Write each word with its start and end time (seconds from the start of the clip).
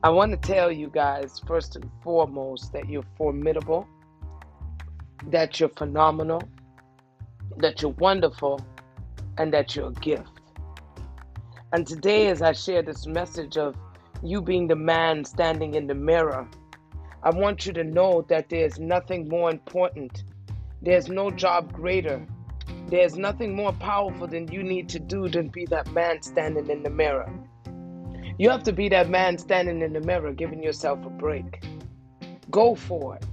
I 0.00 0.10
want 0.10 0.30
to 0.30 0.38
tell 0.38 0.70
you 0.70 0.90
guys, 0.90 1.40
first 1.44 1.74
and 1.74 1.90
foremost, 2.04 2.72
that 2.72 2.88
you're 2.88 3.02
formidable, 3.16 3.88
that 5.26 5.58
you're 5.58 5.70
phenomenal, 5.70 6.40
that 7.56 7.82
you're 7.82 7.90
wonderful, 7.90 8.60
and 9.38 9.52
that 9.52 9.74
you're 9.74 9.88
a 9.88 9.92
gift. 9.94 10.30
And 11.72 11.84
today, 11.84 12.28
as 12.28 12.42
I 12.42 12.52
share 12.52 12.80
this 12.80 13.08
message 13.08 13.56
of 13.56 13.74
you 14.22 14.40
being 14.40 14.68
the 14.68 14.76
man 14.76 15.24
standing 15.24 15.74
in 15.74 15.88
the 15.88 15.96
mirror, 15.96 16.48
I 17.24 17.30
want 17.30 17.66
you 17.66 17.72
to 17.72 17.82
know 17.82 18.24
that 18.28 18.48
there's 18.50 18.78
nothing 18.78 19.28
more 19.28 19.50
important. 19.50 20.22
There's 20.80 21.08
no 21.08 21.32
job 21.32 21.72
greater. 21.72 22.24
There's 22.86 23.16
nothing 23.16 23.56
more 23.56 23.72
powerful 23.72 24.28
than 24.28 24.46
you 24.46 24.62
need 24.62 24.88
to 24.90 25.00
do 25.00 25.28
than 25.28 25.48
be 25.48 25.66
that 25.66 25.90
man 25.92 26.22
standing 26.22 26.70
in 26.70 26.84
the 26.84 26.90
mirror. 26.90 27.28
You 28.38 28.50
have 28.50 28.62
to 28.64 28.72
be 28.72 28.88
that 28.90 29.10
man 29.10 29.36
standing 29.36 29.82
in 29.82 29.92
the 29.92 30.00
mirror, 30.00 30.32
giving 30.32 30.62
yourself 30.62 31.04
a 31.04 31.10
break. 31.10 31.64
Go 32.52 32.76
for 32.76 33.16
it. 33.16 33.26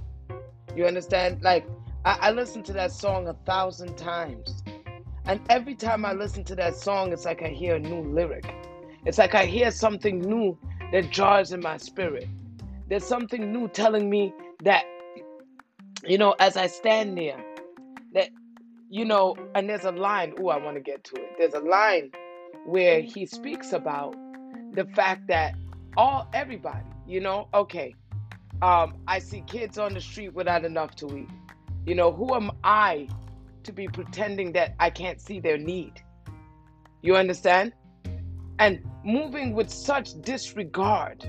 You 0.74 0.84
understand? 0.84 1.42
Like, 1.42 1.64
I, 2.04 2.18
I 2.22 2.30
listened 2.32 2.64
to 2.66 2.72
that 2.72 2.90
song 2.90 3.28
a 3.28 3.34
thousand 3.46 3.96
times. 3.96 4.64
And 5.24 5.40
every 5.48 5.76
time 5.76 6.04
I 6.04 6.12
listen 6.12 6.42
to 6.44 6.56
that 6.56 6.74
song, 6.74 7.12
it's 7.12 7.24
like 7.24 7.40
I 7.40 7.48
hear 7.48 7.76
a 7.76 7.78
new 7.78 8.02
lyric. 8.02 8.52
It's 9.04 9.18
like 9.18 9.36
I 9.36 9.46
hear 9.46 9.70
something 9.70 10.20
new 10.20 10.58
that 10.90 11.12
jars 11.12 11.52
in 11.52 11.60
my 11.60 11.76
spirit. 11.76 12.26
There's 12.88 13.04
something 13.04 13.52
new 13.52 13.68
telling 13.68 14.10
me 14.10 14.34
that, 14.64 14.84
you 16.04 16.18
know, 16.18 16.34
as 16.40 16.56
I 16.56 16.66
stand 16.66 17.16
there, 17.16 17.42
that, 18.12 18.30
you 18.90 19.04
know, 19.04 19.36
and 19.54 19.68
there's 19.68 19.84
a 19.84 19.92
line, 19.92 20.34
oh, 20.40 20.48
I 20.48 20.58
want 20.58 20.76
to 20.76 20.80
get 20.80 21.04
to 21.04 21.14
it. 21.14 21.30
There's 21.38 21.54
a 21.54 21.60
line 21.60 22.10
where 22.64 23.00
he 23.00 23.26
speaks 23.26 23.72
about 23.72 24.16
the 24.76 24.84
fact 24.84 25.26
that 25.26 25.54
all 25.96 26.28
everybody, 26.34 26.84
you 27.06 27.20
know, 27.20 27.48
okay, 27.54 27.94
um, 28.62 28.94
I 29.08 29.18
see 29.18 29.42
kids 29.46 29.78
on 29.78 29.94
the 29.94 30.00
street 30.00 30.34
without 30.34 30.64
enough 30.64 30.94
to 30.96 31.16
eat. 31.16 31.30
You 31.86 31.94
know, 31.94 32.12
who 32.12 32.34
am 32.34 32.50
I 32.62 33.08
to 33.64 33.72
be 33.72 33.88
pretending 33.88 34.52
that 34.52 34.74
I 34.78 34.90
can't 34.90 35.20
see 35.20 35.40
their 35.40 35.56
need? 35.56 35.94
You 37.02 37.16
understand? 37.16 37.72
And 38.58 38.84
moving 39.02 39.54
with 39.54 39.70
such 39.70 40.20
disregard, 40.20 41.26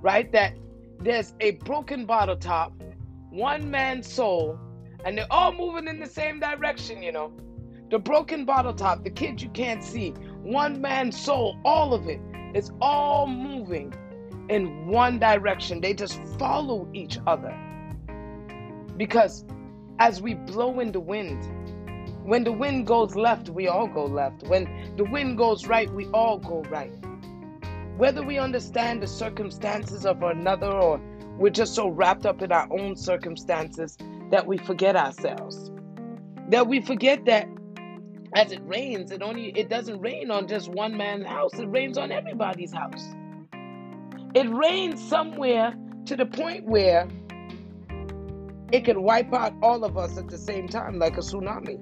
right? 0.00 0.30
That 0.32 0.56
there's 1.00 1.34
a 1.40 1.52
broken 1.52 2.06
bottle 2.06 2.36
top, 2.36 2.72
one 3.30 3.70
man's 3.70 4.10
soul, 4.10 4.58
and 5.04 5.18
they're 5.18 5.30
all 5.30 5.52
moving 5.52 5.88
in 5.88 6.00
the 6.00 6.06
same 6.06 6.40
direction, 6.40 7.02
you 7.02 7.12
know. 7.12 7.32
The 7.90 7.98
broken 7.98 8.46
bottle 8.46 8.74
top, 8.74 9.04
the 9.04 9.10
kid 9.10 9.42
you 9.42 9.50
can't 9.50 9.84
see, 9.84 10.10
one 10.42 10.80
man's 10.80 11.20
soul, 11.20 11.58
all 11.64 11.92
of 11.92 12.08
it 12.08 12.20
it's 12.56 12.70
all 12.80 13.26
moving 13.26 13.92
in 14.48 14.86
one 14.86 15.18
direction. 15.18 15.82
They 15.82 15.92
just 15.92 16.18
follow 16.38 16.88
each 16.94 17.18
other. 17.26 17.54
Because 18.96 19.44
as 19.98 20.22
we 20.22 20.32
blow 20.32 20.80
in 20.80 20.90
the 20.90 21.00
wind, 21.00 21.46
when 22.24 22.44
the 22.44 22.52
wind 22.52 22.86
goes 22.86 23.14
left, 23.14 23.50
we 23.50 23.68
all 23.68 23.86
go 23.86 24.06
left. 24.06 24.44
When 24.44 24.94
the 24.96 25.04
wind 25.04 25.36
goes 25.36 25.66
right, 25.66 25.92
we 25.92 26.06
all 26.14 26.38
go 26.38 26.62
right. 26.70 26.92
Whether 27.98 28.22
we 28.22 28.38
understand 28.38 29.02
the 29.02 29.06
circumstances 29.06 30.06
of 30.06 30.22
another 30.22 30.72
or 30.72 30.98
we're 31.36 31.50
just 31.50 31.74
so 31.74 31.88
wrapped 31.88 32.24
up 32.24 32.40
in 32.40 32.52
our 32.52 32.68
own 32.72 32.96
circumstances 32.96 33.98
that 34.30 34.46
we 34.46 34.56
forget 34.56 34.96
ourselves. 34.96 35.70
That 36.48 36.66
we 36.66 36.80
forget 36.80 37.26
that 37.26 37.48
as 38.36 38.52
it 38.52 38.60
rains, 38.66 39.10
it 39.12 39.22
only 39.22 39.48
it 39.56 39.70
doesn't 39.70 39.98
rain 39.98 40.30
on 40.30 40.46
just 40.46 40.68
one 40.68 40.94
man's 40.94 41.24
house. 41.24 41.54
It 41.54 41.64
rains 41.70 41.96
on 41.96 42.12
everybody's 42.12 42.70
house. 42.70 43.14
It 44.34 44.46
rains 44.54 45.02
somewhere 45.02 45.74
to 46.04 46.16
the 46.16 46.26
point 46.26 46.66
where 46.66 47.08
it 48.72 48.84
can 48.84 49.02
wipe 49.02 49.32
out 49.32 49.54
all 49.62 49.84
of 49.84 49.96
us 49.96 50.18
at 50.18 50.28
the 50.28 50.36
same 50.36 50.68
time, 50.68 50.98
like 50.98 51.16
a 51.16 51.20
tsunami. 51.20 51.80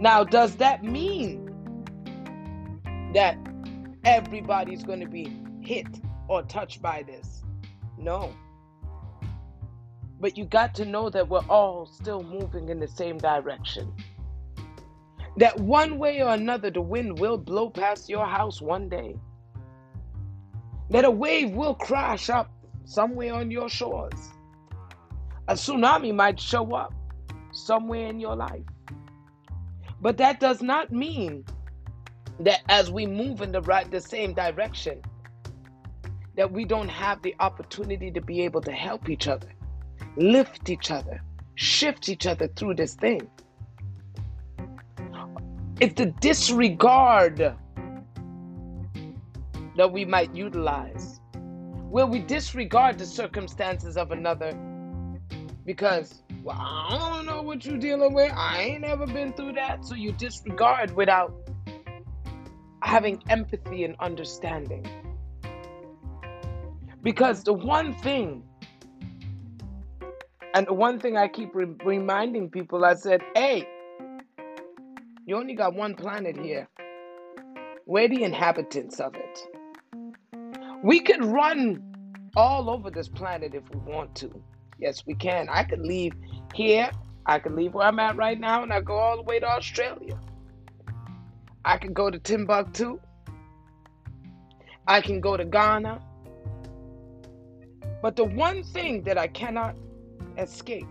Now, 0.00 0.24
does 0.24 0.56
that 0.56 0.82
mean 0.82 1.44
that 3.14 3.38
everybody's 4.04 4.82
going 4.82 5.00
to 5.00 5.08
be 5.08 5.32
hit 5.60 5.86
or 6.26 6.42
touched 6.42 6.82
by 6.82 7.04
this? 7.04 7.44
No. 7.96 8.34
But 10.18 10.36
you 10.36 10.44
got 10.44 10.74
to 10.74 10.84
know 10.84 11.08
that 11.10 11.28
we're 11.28 11.46
all 11.48 11.86
still 11.86 12.24
moving 12.24 12.68
in 12.68 12.80
the 12.80 12.88
same 12.88 13.18
direction 13.18 13.94
that 15.38 15.58
one 15.60 15.98
way 15.98 16.20
or 16.20 16.30
another 16.30 16.70
the 16.70 16.80
wind 16.80 17.18
will 17.18 17.38
blow 17.38 17.70
past 17.70 18.08
your 18.08 18.26
house 18.26 18.60
one 18.60 18.88
day. 18.88 19.14
That 20.90 21.04
a 21.04 21.10
wave 21.10 21.52
will 21.52 21.74
crash 21.74 22.28
up 22.28 22.50
somewhere 22.84 23.34
on 23.34 23.50
your 23.50 23.68
shores. 23.68 24.32
A 25.46 25.54
tsunami 25.54 26.14
might 26.14 26.40
show 26.40 26.74
up 26.74 26.92
somewhere 27.52 28.08
in 28.08 28.18
your 28.18 28.34
life. 28.34 28.64
But 30.00 30.16
that 30.18 30.40
does 30.40 30.60
not 30.60 30.92
mean 30.92 31.44
that 32.40 32.62
as 32.68 32.90
we 32.90 33.06
move 33.06 33.40
in 33.40 33.52
the 33.52 33.62
right 33.62 33.88
the 33.90 34.00
same 34.00 34.34
direction 34.34 35.02
that 36.36 36.50
we 36.52 36.64
don't 36.64 36.88
have 36.88 37.20
the 37.22 37.34
opportunity 37.40 38.10
to 38.12 38.20
be 38.20 38.42
able 38.42 38.60
to 38.62 38.72
help 38.72 39.08
each 39.08 39.28
other, 39.28 39.52
lift 40.16 40.68
each 40.68 40.90
other, 40.90 41.20
shift 41.56 42.08
each 42.08 42.26
other 42.26 42.48
through 42.48 42.74
this 42.74 42.94
thing. 42.94 43.28
It's 45.80 45.94
the 45.94 46.06
disregard 46.06 47.54
that 49.76 49.92
we 49.92 50.04
might 50.04 50.34
utilize, 50.34 51.20
where 51.88 52.04
we 52.04 52.18
disregard 52.18 52.98
the 52.98 53.06
circumstances 53.06 53.96
of 53.96 54.10
another 54.10 54.52
because, 55.64 56.22
well, 56.42 56.56
I 56.58 57.12
don't 57.12 57.26
know 57.26 57.42
what 57.42 57.64
you're 57.64 57.78
dealing 57.78 58.12
with. 58.12 58.32
I 58.34 58.60
ain't 58.60 58.82
ever 58.82 59.06
been 59.06 59.32
through 59.34 59.52
that. 59.52 59.84
So 59.84 59.94
you 59.94 60.10
disregard 60.10 60.96
without 60.96 61.32
having 62.82 63.22
empathy 63.28 63.84
and 63.84 63.94
understanding. 64.00 64.84
Because 67.02 67.44
the 67.44 67.52
one 67.52 67.94
thing, 67.94 68.42
and 70.54 70.66
the 70.66 70.72
one 70.72 70.98
thing 70.98 71.16
I 71.16 71.28
keep 71.28 71.54
re- 71.54 71.66
reminding 71.84 72.50
people, 72.50 72.84
I 72.84 72.94
said, 72.94 73.22
hey, 73.36 73.68
you 75.28 75.36
only 75.36 75.52
got 75.52 75.74
one 75.74 75.94
planet 75.94 76.38
here. 76.38 76.66
We're 77.84 78.08
the 78.08 78.24
inhabitants 78.24 78.98
of 78.98 79.14
it. 79.14 79.46
We 80.82 81.00
could 81.00 81.22
run 81.22 81.82
all 82.34 82.70
over 82.70 82.90
this 82.90 83.08
planet 83.08 83.54
if 83.54 83.62
we 83.68 83.78
want 83.80 84.14
to. 84.16 84.42
Yes, 84.78 85.04
we 85.06 85.14
can. 85.14 85.50
I 85.50 85.64
could 85.64 85.80
leave 85.80 86.14
here. 86.54 86.90
I 87.26 87.40
could 87.40 87.52
leave 87.52 87.74
where 87.74 87.86
I'm 87.86 87.98
at 87.98 88.16
right 88.16 88.40
now 88.40 88.62
and 88.62 88.72
I 88.72 88.80
go 88.80 88.94
all 88.94 89.16
the 89.16 89.22
way 89.22 89.38
to 89.38 89.46
Australia. 89.46 90.18
I 91.62 91.76
can 91.76 91.92
go 91.92 92.10
to 92.10 92.18
Timbuktu. 92.18 92.98
I 94.86 95.02
can 95.02 95.20
go 95.20 95.36
to 95.36 95.44
Ghana. 95.44 96.00
But 98.00 98.16
the 98.16 98.24
one 98.24 98.62
thing 98.62 99.02
that 99.02 99.18
I 99.18 99.26
cannot 99.26 99.76
escape, 100.38 100.88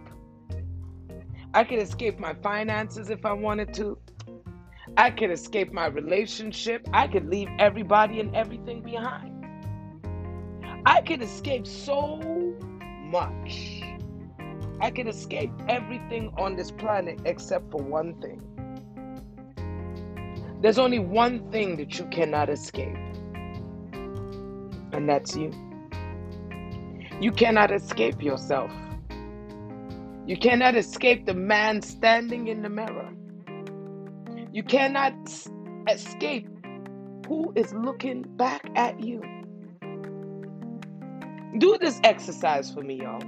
I 1.56 1.64
could 1.64 1.80
escape 1.80 2.20
my 2.20 2.36
finances 2.36 3.10
if 3.10 3.26
I 3.26 3.34
wanted 3.34 3.74
to. 3.76 3.98
I 4.98 5.12
could 5.12 5.30
escape 5.30 5.72
my 5.72 5.86
relationship. 5.86 6.88
I 6.92 7.08
could 7.08 7.30
leave 7.30 7.50
everybody 7.60 8.20
and 8.20 8.36
everything 8.36 8.82
behind. 8.82 9.46
I 10.88 11.02
could 11.02 11.22
escape 11.22 11.68
so 11.68 12.18
much. 13.04 13.84
I 14.82 14.90
could 14.90 15.08
escape 15.08 15.52
everything 15.70 16.34
on 16.36 16.56
this 16.56 16.72
planet 16.72 17.22
except 17.26 17.70
for 17.70 17.80
one 17.80 18.20
thing. 18.22 18.42
There's 20.62 20.80
only 20.80 20.98
one 20.98 21.52
thing 21.52 21.78
that 21.78 22.00
you 22.00 22.06
cannot 22.06 22.50
escape, 22.50 22.98
and 23.94 25.08
that's 25.08 25.36
you. 25.36 25.52
You 27.22 27.32
cannot 27.32 27.72
escape 27.72 28.24
yourself. 28.24 28.72
You 30.26 30.38
cannot 30.38 30.76
escape 30.76 31.28
the 31.28 31.36
man 31.36 31.84
standing 31.84 32.48
in 32.48 32.64
the 32.64 32.70
mirror. 32.70 32.97
You 34.58 34.64
cannot 34.64 35.14
escape 35.88 36.50
who 37.28 37.54
is 37.56 37.72
looking 37.76 38.24
back 38.24 38.68
at 38.76 39.00
you. 39.00 39.22
Do 41.60 41.78
this 41.80 42.00
exercise 42.04 42.72
for 42.72 42.82
me, 42.82 43.02
y'all. 43.04 43.22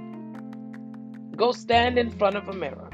Go 1.36 1.52
stand 1.52 2.00
in 2.00 2.10
front 2.10 2.34
of 2.34 2.48
a 2.48 2.52
mirror. 2.52 2.90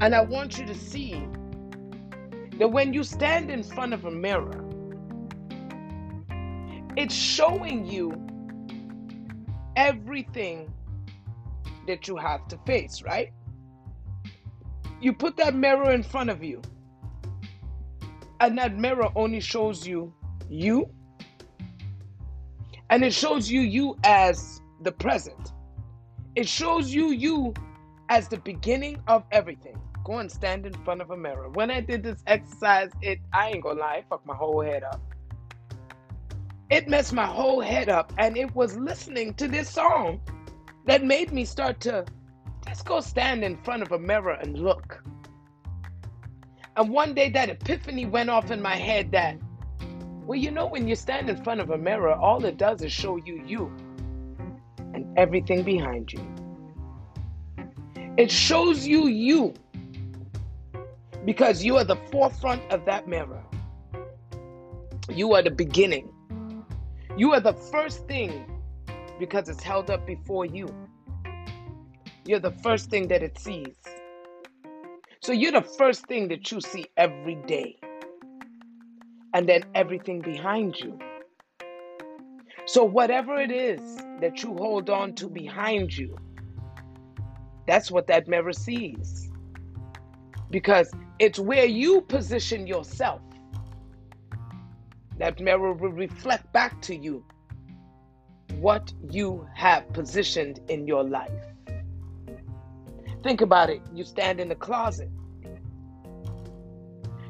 And 0.00 0.12
I 0.12 0.22
want 0.22 0.58
you 0.58 0.66
to 0.66 0.74
see 0.74 1.24
that 2.58 2.66
when 2.66 2.92
you 2.92 3.04
stand 3.04 3.48
in 3.48 3.62
front 3.62 3.94
of 3.94 4.04
a 4.04 4.10
mirror, 4.10 4.68
it's 6.96 7.14
showing 7.14 7.86
you 7.86 8.12
everything 9.76 10.74
that 11.86 12.08
you 12.08 12.16
have 12.16 12.48
to 12.48 12.58
face, 12.66 13.02
right? 13.02 13.32
You 15.04 15.12
put 15.12 15.36
that 15.38 15.54
mirror 15.54 15.92
in 15.92 16.02
front 16.02 16.30
of 16.30 16.44
you, 16.44 16.62
and 18.40 18.58
that 18.58 18.76
mirror 18.76 19.08
only 19.16 19.40
shows 19.40 19.86
you 19.86 20.14
you 20.50 20.88
And 22.90 23.04
it 23.04 23.12
shows 23.14 23.50
you 23.50 23.60
you 23.62 23.96
as 24.04 24.60
the 24.82 24.92
present. 24.92 25.52
It 26.36 26.48
shows 26.48 26.94
you 26.94 27.10
you 27.12 27.54
as 28.08 28.28
the 28.28 28.38
beginning 28.38 29.02
of 29.08 29.24
everything. 29.32 29.76
Go 30.04 30.18
and 30.18 30.30
stand 30.30 30.66
in 30.66 30.74
front 30.84 31.00
of 31.00 31.10
a 31.10 31.16
mirror. 31.16 31.50
When 31.50 31.70
I 31.70 31.80
did 31.80 32.02
this 32.02 32.22
exercise, 32.26 32.90
it 33.02 33.20
I 33.32 33.50
ain't 33.50 33.62
gonna 33.64 33.80
lie, 33.80 33.96
it 33.96 34.06
fucked 34.08 34.26
my 34.26 34.34
whole 34.36 34.60
head 34.62 34.84
up. 34.84 35.00
It 36.70 36.88
messed 36.88 37.12
my 37.12 37.26
whole 37.26 37.60
head 37.60 37.88
up, 37.88 38.12
and 38.18 38.36
it 38.36 38.54
was 38.54 38.76
listening 38.76 39.34
to 39.34 39.48
this 39.48 39.70
song 39.70 40.20
that 40.86 41.04
made 41.04 41.32
me 41.32 41.44
start 41.44 41.80
to 41.80 42.04
just 42.66 42.84
go 42.84 43.00
stand 43.00 43.44
in 43.44 43.56
front 43.58 43.82
of 43.82 43.92
a 43.92 43.98
mirror 43.98 44.32
and 44.32 44.58
look. 44.58 45.02
And 46.76 46.90
one 46.90 47.14
day 47.14 47.30
that 47.30 47.48
epiphany 47.48 48.06
went 48.06 48.30
off 48.30 48.50
in 48.50 48.60
my 48.60 48.74
head 48.74 49.12
that, 49.12 49.36
well, 50.26 50.38
you 50.38 50.50
know, 50.50 50.66
when 50.66 50.88
you 50.88 50.96
stand 50.96 51.30
in 51.30 51.42
front 51.44 51.60
of 51.60 51.70
a 51.70 51.78
mirror, 51.78 52.12
all 52.12 52.44
it 52.44 52.56
does 52.56 52.82
is 52.82 52.92
show 52.92 53.16
you 53.16 53.42
you 53.46 53.72
and 54.94 55.06
everything 55.16 55.62
behind 55.62 56.12
you. 56.12 56.26
It 58.16 58.30
shows 58.30 58.86
you 58.86 59.08
you 59.08 59.54
because 61.24 61.64
you 61.64 61.76
are 61.76 61.84
the 61.84 61.96
forefront 62.10 62.62
of 62.70 62.84
that 62.86 63.08
mirror. 63.08 63.42
You 65.08 65.34
are 65.34 65.42
the 65.42 65.50
beginning. 65.50 66.10
You 67.16 67.32
are 67.32 67.40
the 67.40 67.52
first 67.52 68.06
thing 68.06 68.46
because 69.18 69.48
it's 69.48 69.62
held 69.62 69.90
up 69.90 70.06
before 70.06 70.44
you. 70.44 70.68
You're 72.26 72.40
the 72.40 72.52
first 72.62 72.88
thing 72.88 73.08
that 73.08 73.22
it 73.22 73.38
sees. 73.38 73.76
So 75.20 75.32
you're 75.32 75.52
the 75.52 75.62
first 75.62 76.06
thing 76.06 76.28
that 76.28 76.50
you 76.50 76.60
see 76.60 76.86
every 76.96 77.34
day. 77.46 77.76
And 79.34 79.48
then 79.48 79.64
everything 79.74 80.20
behind 80.20 80.78
you. 80.78 80.98
So, 82.66 82.82
whatever 82.82 83.38
it 83.38 83.50
is 83.50 83.80
that 84.20 84.42
you 84.42 84.54
hold 84.54 84.88
on 84.88 85.14
to 85.16 85.28
behind 85.28 85.94
you, 85.94 86.16
that's 87.66 87.90
what 87.90 88.06
that 88.06 88.26
mirror 88.26 88.54
sees. 88.54 89.30
Because 90.50 90.90
it's 91.18 91.38
where 91.38 91.66
you 91.66 92.00
position 92.00 92.66
yourself. 92.66 93.20
That 95.18 95.40
mirror 95.40 95.74
will 95.74 95.92
reflect 95.92 96.50
back 96.54 96.80
to 96.82 96.96
you 96.96 97.24
what 98.60 98.94
you 99.10 99.46
have 99.54 99.92
positioned 99.92 100.60
in 100.68 100.86
your 100.86 101.04
life. 101.04 101.53
Think 103.24 103.40
about 103.40 103.70
it. 103.70 103.80
You 103.94 104.04
stand 104.04 104.38
in 104.38 104.50
the 104.50 104.54
closet, 104.54 105.08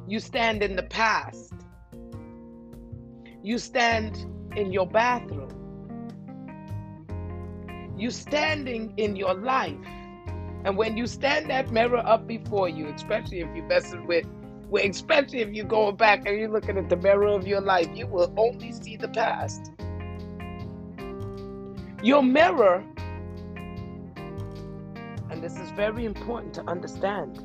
you 0.08 0.18
stand 0.18 0.64
in 0.64 0.74
the 0.74 0.82
past, 0.82 1.54
you 3.44 3.58
stand 3.58 4.26
in 4.56 4.72
your 4.72 4.88
bathroom, 4.88 5.52
you 7.96 8.10
standing 8.10 8.92
in 8.96 9.14
your 9.14 9.34
life. 9.34 9.76
And 10.64 10.76
when 10.76 10.96
you 10.96 11.06
stand 11.06 11.48
that 11.50 11.70
mirror 11.70 12.02
up 12.04 12.26
before 12.26 12.68
you, 12.68 12.88
especially 12.88 13.38
if 13.38 13.54
you're 13.54 13.66
messing 13.66 14.04
with, 14.08 14.26
especially 14.82 15.42
if 15.42 15.50
you're 15.50 15.64
going 15.64 15.94
back 15.94 16.26
and 16.26 16.36
you're 16.36 16.50
looking 16.50 16.76
at 16.76 16.88
the 16.88 16.96
mirror 16.96 17.28
of 17.28 17.46
your 17.46 17.60
life, 17.60 17.86
you 17.94 18.08
will 18.08 18.34
only 18.36 18.72
see 18.72 18.96
the 18.96 19.10
past. 19.10 19.70
Your 22.02 22.24
mirror 22.24 22.84
this 25.44 25.58
is 25.58 25.70
very 25.72 26.06
important 26.06 26.54
to 26.54 26.66
understand. 26.66 27.38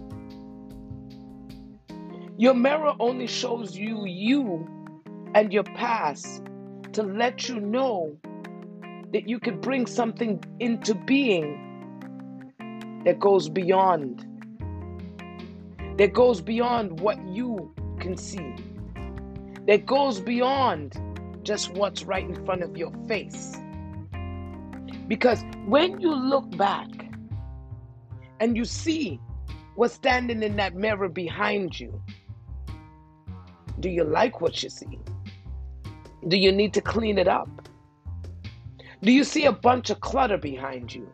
Your 2.38 2.54
mirror 2.54 2.94
only 2.98 3.28
shows 3.28 3.76
you 3.76 4.06
you 4.06 4.66
and 5.36 5.52
your 5.52 5.66
past 5.66 6.42
to 6.94 7.04
let 7.04 7.50
you 7.50 7.60
know 7.60 8.16
that 9.12 9.28
you 9.28 9.38
could 9.38 9.60
bring 9.60 9.86
something 9.86 10.42
into 10.62 10.96
being 10.96 12.54
that 13.04 13.20
goes 13.20 13.50
beyond 13.50 14.26
that 15.98 16.14
goes 16.14 16.40
beyond 16.40 17.02
what 17.02 17.22
you 17.28 17.76
can 18.00 18.16
see 18.16 18.56
that 19.68 19.86
goes 19.86 20.22
beyond 20.22 20.98
just 21.44 21.74
what's 21.74 22.04
right 22.04 22.24
in 22.24 22.46
front 22.46 22.64
of 22.64 22.78
your 22.78 22.94
face 23.10 23.58
because 25.10 25.44
when 25.66 26.00
you 26.00 26.16
look 26.16 26.50
back 26.56 26.88
and 28.40 28.56
you 28.56 28.66
see 28.66 29.20
what's 29.76 29.94
standing 29.94 30.44
in 30.44 30.56
that 30.58 30.76
mirror 30.76 31.10
behind 31.10 31.80
you, 31.80 32.02
do 33.80 33.90
you 33.90 34.04
like 34.04 34.42
what 34.42 34.62
you 34.62 34.70
see? 34.70 35.00
Do 36.28 36.38
you 36.38 36.52
need 36.52 36.74
to 36.74 36.82
clean 36.82 37.18
it 37.18 37.28
up? 37.28 37.50
Do 39.02 39.12
you 39.12 39.24
see 39.24 39.46
a 39.46 39.52
bunch 39.52 39.90
of 39.90 40.02
clutter 40.02 40.38
behind 40.38 40.94
you? 40.94 41.10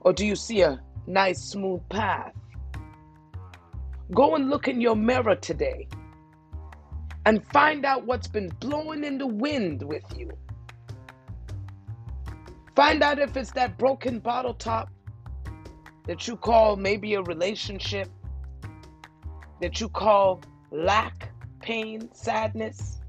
Or 0.00 0.12
do 0.12 0.26
you 0.26 0.34
see 0.34 0.62
a 0.62 0.82
nice 1.06 1.40
smooth 1.40 1.80
path? 1.88 2.32
Go 4.12 4.34
and 4.34 4.50
look 4.50 4.68
in 4.68 4.80
your 4.80 4.96
mirror 4.96 5.36
today 5.36 5.88
and 7.26 7.46
find 7.52 7.84
out 7.84 8.04
what's 8.04 8.28
been 8.28 8.48
blowing 8.60 9.04
in 9.04 9.18
the 9.18 9.26
wind 9.26 9.82
with 9.82 10.04
you. 10.16 10.30
Find 12.76 13.02
out 13.02 13.18
if 13.18 13.36
it's 13.36 13.52
that 13.52 13.78
broken 13.78 14.18
bottle 14.18 14.54
top 14.54 14.90
that 16.06 16.28
you 16.28 16.36
call 16.36 16.76
maybe 16.76 17.14
a 17.14 17.22
relationship, 17.22 18.08
that 19.60 19.80
you 19.80 19.88
call 19.88 20.42
lack, 20.70 21.30
pain, 21.60 22.08
sadness, 22.12 23.00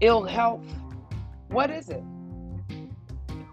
ill 0.00 0.24
health? 0.24 0.66
What 1.48 1.70
is 1.70 1.88
it? 1.88 2.02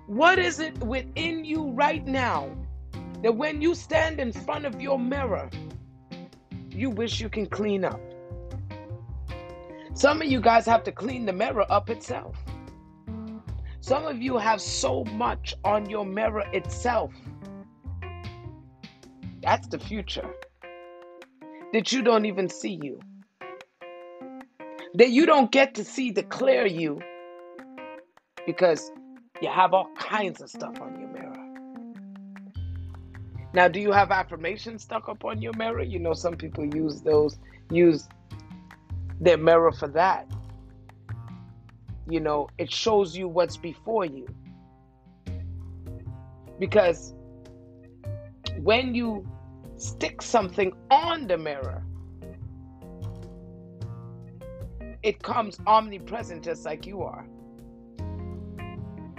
What 0.08 0.40
is 0.40 0.60
it 0.60 0.78
within 0.80 1.46
you 1.46 1.72
right 1.72 2.06
now 2.06 2.50
that 3.22 3.36
when 3.36 3.62
you 3.62 3.74
stand 3.74 4.20
in 4.20 4.34
front 4.34 4.66
of 4.66 4.82
your 4.82 5.00
mirror, 5.00 5.50
you 6.70 6.90
wish 6.90 7.22
you 7.22 7.30
can 7.30 7.46
clean 7.46 7.86
up? 7.86 8.02
Some 9.94 10.22
of 10.22 10.28
you 10.28 10.42
guys 10.42 10.66
have 10.66 10.84
to 10.84 10.92
clean 10.92 11.26
the 11.26 11.34
mirror 11.34 11.66
up 11.70 11.90
itself. 11.90 12.36
Some 13.80 14.06
of 14.06 14.22
you 14.22 14.38
have 14.38 14.60
so 14.60 15.04
much 15.06 15.54
on 15.64 15.90
your 15.90 16.06
mirror 16.06 16.46
itself 16.52 17.14
that's 19.44 19.68
the 19.68 19.78
future. 19.78 20.30
That 21.74 21.92
you 21.92 22.02
don't 22.02 22.26
even 22.26 22.50
see 22.50 22.80
you. 22.82 23.00
That 24.96 25.10
you 25.10 25.26
don't 25.26 25.52
get 25.52 25.76
to 25.76 25.84
see 25.84 26.12
declare 26.12 26.66
you 26.66 27.02
because 28.46 28.92
you 29.42 29.50
have 29.50 29.74
all 29.74 29.90
kinds 29.98 30.42
of 30.42 30.50
stuff 30.50 30.80
on 30.80 31.00
your 31.00 31.10
mirror. 31.10 31.34
Now, 33.54 33.68
do 33.68 33.80
you 33.80 33.92
have 33.92 34.12
affirmations 34.12 34.84
stuck 34.84 35.10
up 35.10 35.26
on 35.26 35.42
your 35.42 35.54
mirror? 35.58 35.84
You 35.84 36.00
know, 36.00 36.14
some 36.14 36.36
people 36.36 36.66
use 36.74 37.02
those, 37.02 37.38
use 37.70 38.08
their 39.20 39.38
mirror 39.38 39.72
for 39.72 39.90
that. 39.90 40.32
You 42.10 42.20
know, 42.20 42.48
it 42.58 42.72
shows 42.72 43.16
you 43.16 43.28
what's 43.28 43.58
before 43.58 44.06
you. 44.06 44.28
Because 46.60 47.14
when 48.62 48.96
you 48.96 49.28
stick 49.84 50.22
something 50.22 50.72
on 50.90 51.28
the 51.28 51.38
mirror, 51.38 51.84
it 55.04 55.22
comes 55.22 55.60
omnipresent 55.68 56.44
just 56.44 56.66
like 56.66 56.86
you 56.86 57.02
are. 57.02 57.26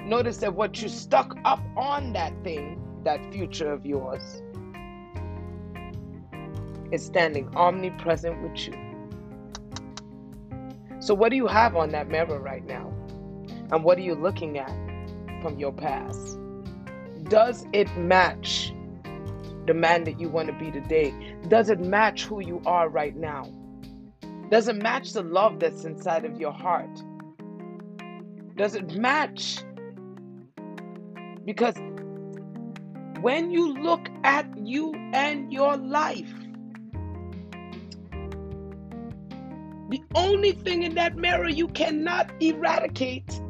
Notice 0.04 0.38
that 0.38 0.54
what 0.54 0.80
you 0.82 0.88
stuck 0.88 1.36
up 1.44 1.60
on 1.76 2.12
that 2.14 2.32
thing, 2.42 2.80
that 3.04 3.32
future 3.32 3.70
of 3.72 3.84
yours, 3.84 4.42
is 6.92 7.04
standing 7.04 7.48
omnipresent 7.56 8.42
with 8.42 8.66
you. 8.66 8.74
So, 11.00 11.14
what 11.14 11.30
do 11.30 11.36
you 11.36 11.46
have 11.46 11.76
on 11.76 11.90
that 11.90 12.08
mirror 12.08 12.38
right 12.38 12.64
now? 12.64 12.92
And 13.70 13.84
what 13.84 13.98
are 13.98 14.02
you 14.02 14.14
looking 14.14 14.58
at 14.58 14.70
from 15.42 15.58
your 15.58 15.72
past? 15.72 16.38
Does 17.24 17.66
it 17.72 17.94
match 17.96 18.73
the 19.66 19.74
man 19.74 20.04
that 20.04 20.20
you 20.20 20.28
want 20.28 20.48
to 20.48 20.54
be 20.54 20.70
today? 20.70 21.36
Does 21.48 21.70
it 21.70 21.80
match 21.80 22.24
who 22.24 22.40
you 22.40 22.60
are 22.66 22.88
right 22.88 23.16
now? 23.16 23.44
Does 24.50 24.68
it 24.68 24.76
match 24.76 25.12
the 25.12 25.22
love 25.22 25.60
that's 25.60 25.84
inside 25.84 26.24
of 26.24 26.38
your 26.38 26.52
heart? 26.52 27.02
Does 28.56 28.74
it 28.74 28.94
match? 28.94 29.58
Because 31.44 31.74
when 33.20 33.50
you 33.50 33.74
look 33.74 34.06
at 34.22 34.46
you 34.58 34.92
and 35.12 35.52
your 35.52 35.76
life, 35.76 36.32
the 39.90 40.02
only 40.14 40.52
thing 40.52 40.82
in 40.82 40.94
that 40.94 41.16
mirror 41.16 41.48
you 41.48 41.68
cannot 41.68 42.30
eradicate 42.40 43.40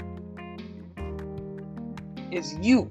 is 2.30 2.56
you. 2.61 2.90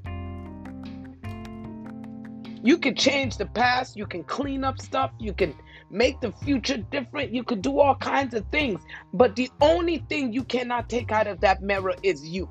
You 2.64 2.78
can 2.78 2.96
change 2.96 3.36
the 3.36 3.46
past, 3.46 3.98
you 3.98 4.06
can 4.06 4.24
clean 4.24 4.64
up 4.64 4.80
stuff, 4.80 5.12
you 5.20 5.34
can 5.34 5.54
make 5.90 6.22
the 6.22 6.32
future 6.32 6.78
different, 6.78 7.34
you 7.34 7.44
can 7.44 7.60
do 7.60 7.78
all 7.78 7.96
kinds 7.96 8.34
of 8.34 8.46
things. 8.52 8.82
But 9.14 9.36
the 9.36 9.52
only 9.60 9.98
thing 10.08 10.32
you 10.32 10.46
cannot 10.46 10.90
take 10.90 11.12
out 11.12 11.28
of 11.28 11.42
that 11.42 11.62
mirror 11.62 11.94
is 12.04 12.26
you. 12.26 12.50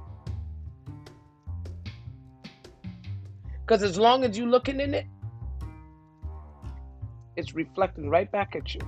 Because 3.62 3.82
as 3.82 3.98
long 3.98 4.22
as 4.22 4.36
you're 4.36 4.46
looking 4.46 4.80
in 4.80 4.92
it, 4.92 5.06
it's 7.36 7.54
reflecting 7.54 8.10
right 8.10 8.30
back 8.30 8.54
at 8.54 8.74
you. 8.74 8.82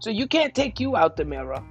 So 0.00 0.10
you 0.10 0.26
can't 0.26 0.52
take 0.52 0.80
you 0.80 0.96
out 0.96 1.16
the 1.16 1.24
mirror. 1.24 1.62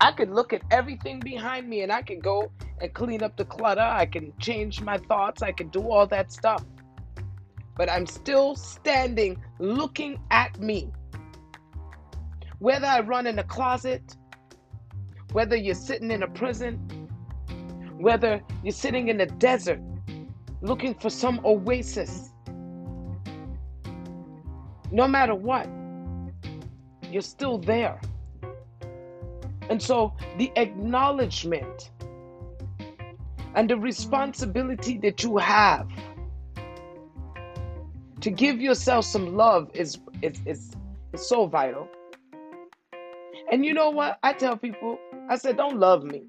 I 0.00 0.12
could 0.12 0.30
look 0.30 0.54
at 0.54 0.62
everything 0.70 1.20
behind 1.20 1.68
me 1.68 1.82
and 1.82 1.92
I 1.92 2.00
could 2.00 2.22
go 2.22 2.50
and 2.80 2.92
clean 2.94 3.22
up 3.22 3.36
the 3.36 3.44
clutter. 3.44 3.80
I 3.80 4.06
can 4.06 4.32
change 4.38 4.80
my 4.80 4.98
thoughts. 4.98 5.42
I 5.42 5.52
can 5.52 5.68
do 5.68 5.90
all 5.90 6.06
that 6.08 6.32
stuff. 6.32 6.64
But 7.76 7.90
I'm 7.90 8.06
still 8.06 8.54
standing 8.54 9.42
looking 9.58 10.18
at 10.30 10.58
me. 10.60 10.90
Whether 12.58 12.86
I 12.86 13.00
run 13.00 13.26
in 13.26 13.38
a 13.38 13.44
closet, 13.44 14.16
whether 15.32 15.56
you're 15.56 15.74
sitting 15.74 16.10
in 16.10 16.22
a 16.22 16.28
prison, 16.28 17.08
whether 17.98 18.40
you're 18.62 18.72
sitting 18.72 19.08
in 19.08 19.20
a 19.20 19.26
desert 19.26 19.80
looking 20.62 20.94
for 20.94 21.10
some 21.10 21.40
oasis, 21.44 22.30
no 24.90 25.06
matter 25.06 25.34
what, 25.34 25.68
you're 27.10 27.22
still 27.22 27.58
there. 27.58 28.00
And 29.68 29.82
so 29.82 30.14
the 30.38 30.50
acknowledgement 30.56 31.90
and 33.56 33.70
the 33.70 33.76
responsibility 33.76 34.98
that 34.98 35.24
you 35.24 35.38
have 35.38 35.88
to 38.20 38.30
give 38.30 38.60
yourself 38.60 39.04
some 39.04 39.34
love 39.34 39.70
is 39.74 39.98
is 40.22 40.40
is, 40.46 40.76
is 41.12 41.26
so 41.28 41.46
vital. 41.46 41.88
And 43.50 43.64
you 43.64 43.72
know 43.74 43.90
what? 43.90 44.18
I 44.22 44.32
tell 44.32 44.56
people, 44.56 44.98
I 45.30 45.36
said, 45.36 45.56
don't 45.56 45.78
love 45.78 46.02
me. 46.04 46.24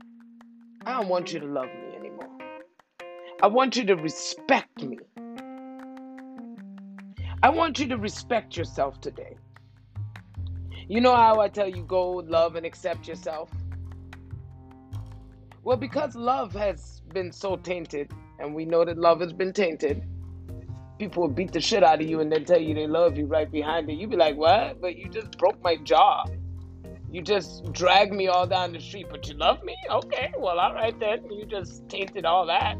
I 0.85 0.99
don't 0.99 1.09
want 1.09 1.33
you 1.33 1.39
to 1.39 1.47
love 1.47 1.65
me 1.65 1.95
anymore. 1.97 2.29
I 3.41 3.47
want 3.47 3.75
you 3.75 3.83
to 3.85 3.95
respect 3.95 4.83
me. 4.83 4.99
I 7.41 7.49
want 7.49 7.79
you 7.79 7.87
to 7.87 7.97
respect 7.97 8.55
yourself 8.55 9.01
today. 9.01 9.35
You 10.87 11.01
know 11.01 11.15
how 11.15 11.39
I 11.39 11.49
tell 11.49 11.67
you 11.67 11.83
go 11.83 12.11
love 12.11 12.55
and 12.55 12.65
accept 12.65 13.07
yourself? 13.07 13.49
Well, 15.67 15.75
because 15.75 16.15
love 16.15 16.53
has 16.53 17.01
been 17.13 17.29
so 17.29 17.57
tainted, 17.57 18.09
and 18.39 18.55
we 18.55 18.63
know 18.63 18.85
that 18.85 18.97
love 18.97 19.19
has 19.19 19.33
been 19.33 19.51
tainted, 19.51 20.01
people 20.97 21.23
will 21.23 21.29
beat 21.29 21.51
the 21.51 21.59
shit 21.59 21.83
out 21.83 21.99
of 22.01 22.07
you 22.07 22.21
and 22.21 22.31
then 22.31 22.45
tell 22.45 22.61
you 22.61 22.73
they 22.73 22.87
love 22.87 23.17
you 23.17 23.25
right 23.25 23.51
behind 23.51 23.89
it. 23.89 23.95
You'd 23.95 24.11
be 24.11 24.15
like, 24.15 24.37
what? 24.37 24.79
But 24.79 24.95
you 24.95 25.09
just 25.09 25.37
broke 25.37 25.61
my 25.61 25.75
jaw. 25.75 26.23
You 27.11 27.21
just 27.21 27.69
dragged 27.73 28.13
me 28.13 28.29
all 28.29 28.47
down 28.47 28.71
the 28.71 28.79
street, 28.79 29.07
but 29.09 29.27
you 29.27 29.33
love 29.33 29.61
me? 29.61 29.75
Okay, 29.89 30.31
well, 30.37 30.57
all 30.57 30.73
right 30.73 30.97
then. 31.01 31.29
You 31.29 31.45
just 31.45 31.89
tainted 31.89 32.23
all 32.23 32.45
that. 32.45 32.77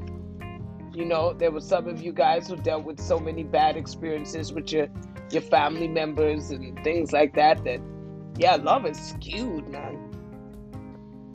You 0.94 1.03
know, 1.03 1.34
there 1.34 1.51
were 1.51 1.60
some 1.60 1.89
of 1.89 2.01
you 2.01 2.13
guys 2.13 2.48
who 2.48 2.56
dealt 2.56 2.86
with 2.86 3.01
so 3.01 3.20
many 3.20 3.44
bad 3.44 3.75
experiences 3.75 4.53
with 4.53 4.72
your 4.72 4.88
your 5.29 5.41
family 5.41 5.89
members 5.89 6.51
and 6.51 6.82
things 6.86 7.12
like 7.12 7.36
that 7.36 7.65
that 7.65 7.82
yeah, 8.38 8.56
love 8.56 8.86
is 8.86 8.98
skewed, 8.98 9.67
man. 9.67 10.07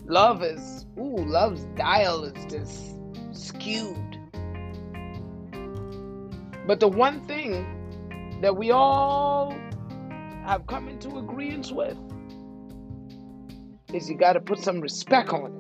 Love 0.07 0.43
is 0.43 0.87
ooh, 0.99 1.17
love's 1.17 1.65
dial 1.77 2.25
is 2.25 2.45
just 2.53 2.97
skewed. 3.33 4.19
But 6.67 6.81
the 6.81 6.89
one 6.89 7.21
thing 7.23 8.41
that 8.41 8.57
we 8.57 8.71
all 8.71 9.55
have 10.45 10.67
come 10.67 10.89
into 10.89 11.19
agreement 11.19 11.71
with 11.73 11.97
is 13.95 14.09
you 14.09 14.17
got 14.17 14.33
to 14.33 14.41
put 14.41 14.59
some 14.59 14.81
respect 14.81 15.31
on 15.31 15.53
it. 15.53 15.59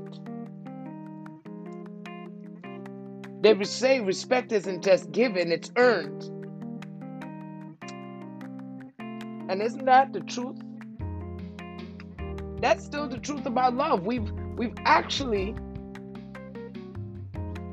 They 3.42 3.64
say 3.64 4.00
respect 4.00 4.52
isn't 4.52 4.82
just 4.84 5.10
given, 5.12 5.50
it's 5.52 5.70
earned. 5.76 6.22
And 9.50 9.60
isn't 9.60 9.84
that 9.84 10.12
the 10.12 10.20
truth? 10.20 10.60
That's 12.62 12.84
still 12.84 13.08
the 13.08 13.18
truth 13.18 13.44
about 13.46 13.74
love. 13.74 14.06
We've 14.06 14.30
we've 14.56 14.74
actually 14.84 15.56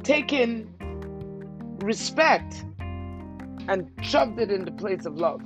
taken 0.02 0.74
respect 1.84 2.66
and 3.68 3.92
shoved 4.02 4.40
it 4.40 4.50
in 4.50 4.66
the 4.66 4.72
place 4.72 5.06
of 5.06 5.16
love. 5.16 5.42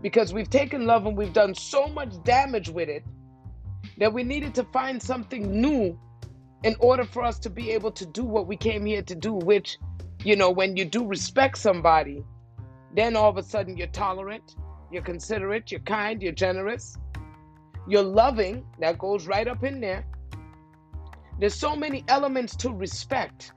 Because 0.00 0.32
we've 0.32 0.48
taken 0.48 0.86
love 0.86 1.06
and 1.06 1.16
we've 1.16 1.32
done 1.32 1.56
so 1.56 1.88
much 1.88 2.22
damage 2.22 2.68
with 2.68 2.88
it 2.88 3.04
that 3.98 4.12
we 4.12 4.22
needed 4.22 4.54
to 4.54 4.62
find 4.72 5.02
something 5.02 5.60
new 5.60 5.98
in 6.62 6.76
order 6.78 7.04
for 7.04 7.24
us 7.24 7.40
to 7.40 7.50
be 7.50 7.72
able 7.72 7.90
to 7.90 8.06
do 8.06 8.22
what 8.22 8.46
we 8.46 8.56
came 8.56 8.86
here 8.86 9.02
to 9.02 9.16
do, 9.16 9.32
which, 9.32 9.76
you 10.22 10.36
know, 10.36 10.50
when 10.52 10.76
you 10.76 10.84
do 10.84 11.04
respect 11.04 11.58
somebody, 11.58 12.24
then 12.94 13.16
all 13.16 13.28
of 13.28 13.38
a 13.38 13.42
sudden 13.42 13.76
you're 13.76 13.88
tolerant, 13.88 14.54
you're 14.92 15.02
considerate, 15.02 15.72
you're 15.72 15.80
kind, 15.80 16.22
you're 16.22 16.30
generous, 16.30 16.96
you're 17.88 18.02
loving. 18.02 18.64
That 18.80 18.98
goes 18.98 19.26
right 19.26 19.48
up 19.48 19.64
in 19.64 19.80
there. 19.80 20.04
There's 21.40 21.54
so 21.54 21.74
many 21.74 22.04
elements 22.08 22.54
to 22.56 22.70
respect 22.70 23.52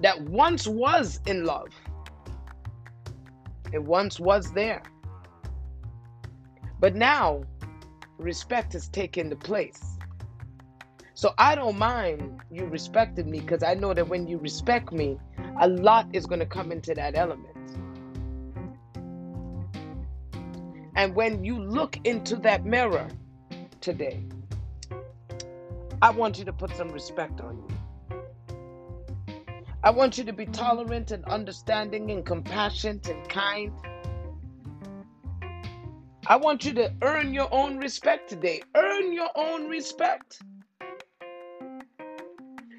that 0.00 0.20
once 0.22 0.66
was 0.66 1.20
in 1.26 1.44
love. 1.44 1.68
It 3.72 3.82
once 3.82 4.20
was 4.20 4.52
there. 4.52 4.82
But 6.78 6.94
now, 6.94 7.42
respect 8.18 8.74
has 8.74 8.88
taken 8.88 9.30
the 9.30 9.36
place. 9.36 9.82
So 11.14 11.32
I 11.38 11.54
don't 11.54 11.78
mind 11.78 12.42
you 12.50 12.66
respecting 12.66 13.30
me 13.30 13.40
because 13.40 13.62
I 13.62 13.72
know 13.74 13.94
that 13.94 14.06
when 14.06 14.28
you 14.28 14.36
respect 14.38 14.92
me, 14.92 15.18
a 15.60 15.66
lot 15.66 16.06
is 16.12 16.26
going 16.26 16.40
to 16.40 16.46
come 16.46 16.70
into 16.70 16.94
that 16.94 17.16
element. 17.16 17.56
And 20.96 21.14
when 21.14 21.44
you 21.44 21.58
look 21.58 21.98
into 22.04 22.36
that 22.36 22.64
mirror 22.64 23.06
today, 23.82 24.24
I 26.00 26.10
want 26.10 26.38
you 26.38 26.44
to 26.46 26.52
put 26.54 26.74
some 26.74 26.90
respect 26.90 27.42
on 27.42 27.58
you. 27.58 27.68
I 29.84 29.90
want 29.90 30.16
you 30.16 30.24
to 30.24 30.32
be 30.32 30.46
tolerant 30.46 31.10
and 31.10 31.22
understanding 31.26 32.10
and 32.10 32.24
compassionate 32.24 33.08
and 33.08 33.28
kind. 33.28 33.72
I 36.26 36.36
want 36.36 36.64
you 36.64 36.72
to 36.74 36.92
earn 37.02 37.34
your 37.34 37.52
own 37.52 37.76
respect 37.76 38.30
today. 38.30 38.62
Earn 38.74 39.12
your 39.12 39.28
own 39.36 39.68
respect. 39.68 40.42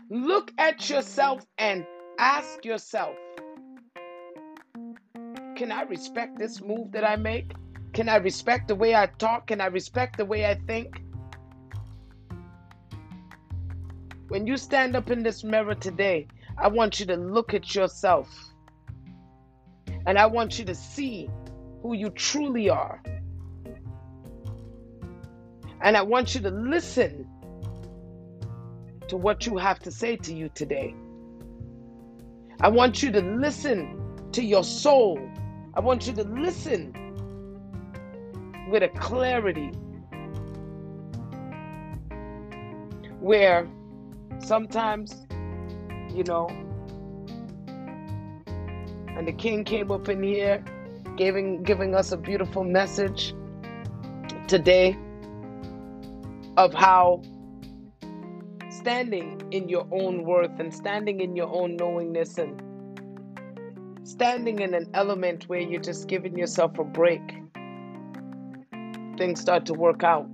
Look 0.09 0.51
at 0.57 0.89
yourself 0.89 1.45
and 1.59 1.85
ask 2.17 2.65
yourself 2.65 3.15
Can 5.55 5.71
I 5.71 5.83
respect 5.83 6.39
this 6.39 6.61
move 6.61 6.91
that 6.93 7.05
I 7.05 7.15
make? 7.15 7.53
Can 7.97 8.09
I 8.09 8.17
respect 8.17 8.67
the 8.67 8.75
way 8.75 8.93
I 8.93 9.07
talk? 9.07 9.47
Can 9.47 9.59
I 9.59 9.65
respect 9.65 10.17
the 10.17 10.25
way 10.25 10.45
I 10.45 10.53
think? 10.53 11.01
When 14.27 14.45
you 14.45 14.55
stand 14.55 14.95
up 14.95 15.09
in 15.09 15.23
this 15.23 15.43
mirror 15.43 15.73
today, 15.73 16.27
I 16.59 16.67
want 16.67 16.99
you 16.99 17.07
to 17.07 17.15
look 17.15 17.55
at 17.55 17.73
yourself. 17.73 18.29
And 20.05 20.19
I 20.19 20.27
want 20.27 20.59
you 20.59 20.65
to 20.65 20.75
see 20.75 21.27
who 21.81 21.95
you 21.95 22.11
truly 22.11 22.69
are. 22.69 23.01
And 25.81 25.97
I 25.97 26.03
want 26.03 26.35
you 26.35 26.41
to 26.41 26.51
listen 26.51 27.27
to 29.07 29.17
what 29.17 29.47
you 29.47 29.57
have 29.57 29.79
to 29.79 29.91
say 29.91 30.17
to 30.17 30.35
you 30.35 30.51
today. 30.53 30.93
I 32.61 32.67
want 32.67 33.01
you 33.01 33.11
to 33.13 33.21
listen 33.21 34.29
to 34.33 34.43
your 34.43 34.63
soul. 34.63 35.19
I 35.73 35.79
want 35.79 36.05
you 36.05 36.13
to 36.13 36.23
listen 36.25 37.06
with 38.69 38.83
a 38.83 38.89
clarity 38.89 39.71
where 43.19 43.67
sometimes, 44.39 45.25
you 46.13 46.23
know, 46.23 46.47
and 49.17 49.27
the 49.27 49.33
king 49.33 49.63
came 49.63 49.91
up 49.91 50.09
in 50.09 50.21
here 50.21 50.63
giving 51.15 51.63
giving 51.63 51.95
us 51.95 52.11
a 52.11 52.17
beautiful 52.17 52.63
message 52.63 53.33
today 54.47 54.95
of 56.57 56.73
how 56.73 57.21
standing 58.69 59.41
in 59.51 59.67
your 59.67 59.87
own 59.91 60.23
worth 60.23 60.59
and 60.59 60.73
standing 60.73 61.19
in 61.19 61.35
your 61.35 61.53
own 61.53 61.75
knowingness 61.75 62.37
and 62.37 62.61
standing 64.07 64.59
in 64.59 64.73
an 64.73 64.87
element 64.93 65.43
where 65.49 65.59
you're 65.59 65.81
just 65.81 66.07
giving 66.07 66.37
yourself 66.37 66.77
a 66.79 66.83
break, 66.83 67.21
things 69.17 69.41
start 69.41 69.65
to 69.65 69.73
work 69.73 70.03
out. 70.03 70.27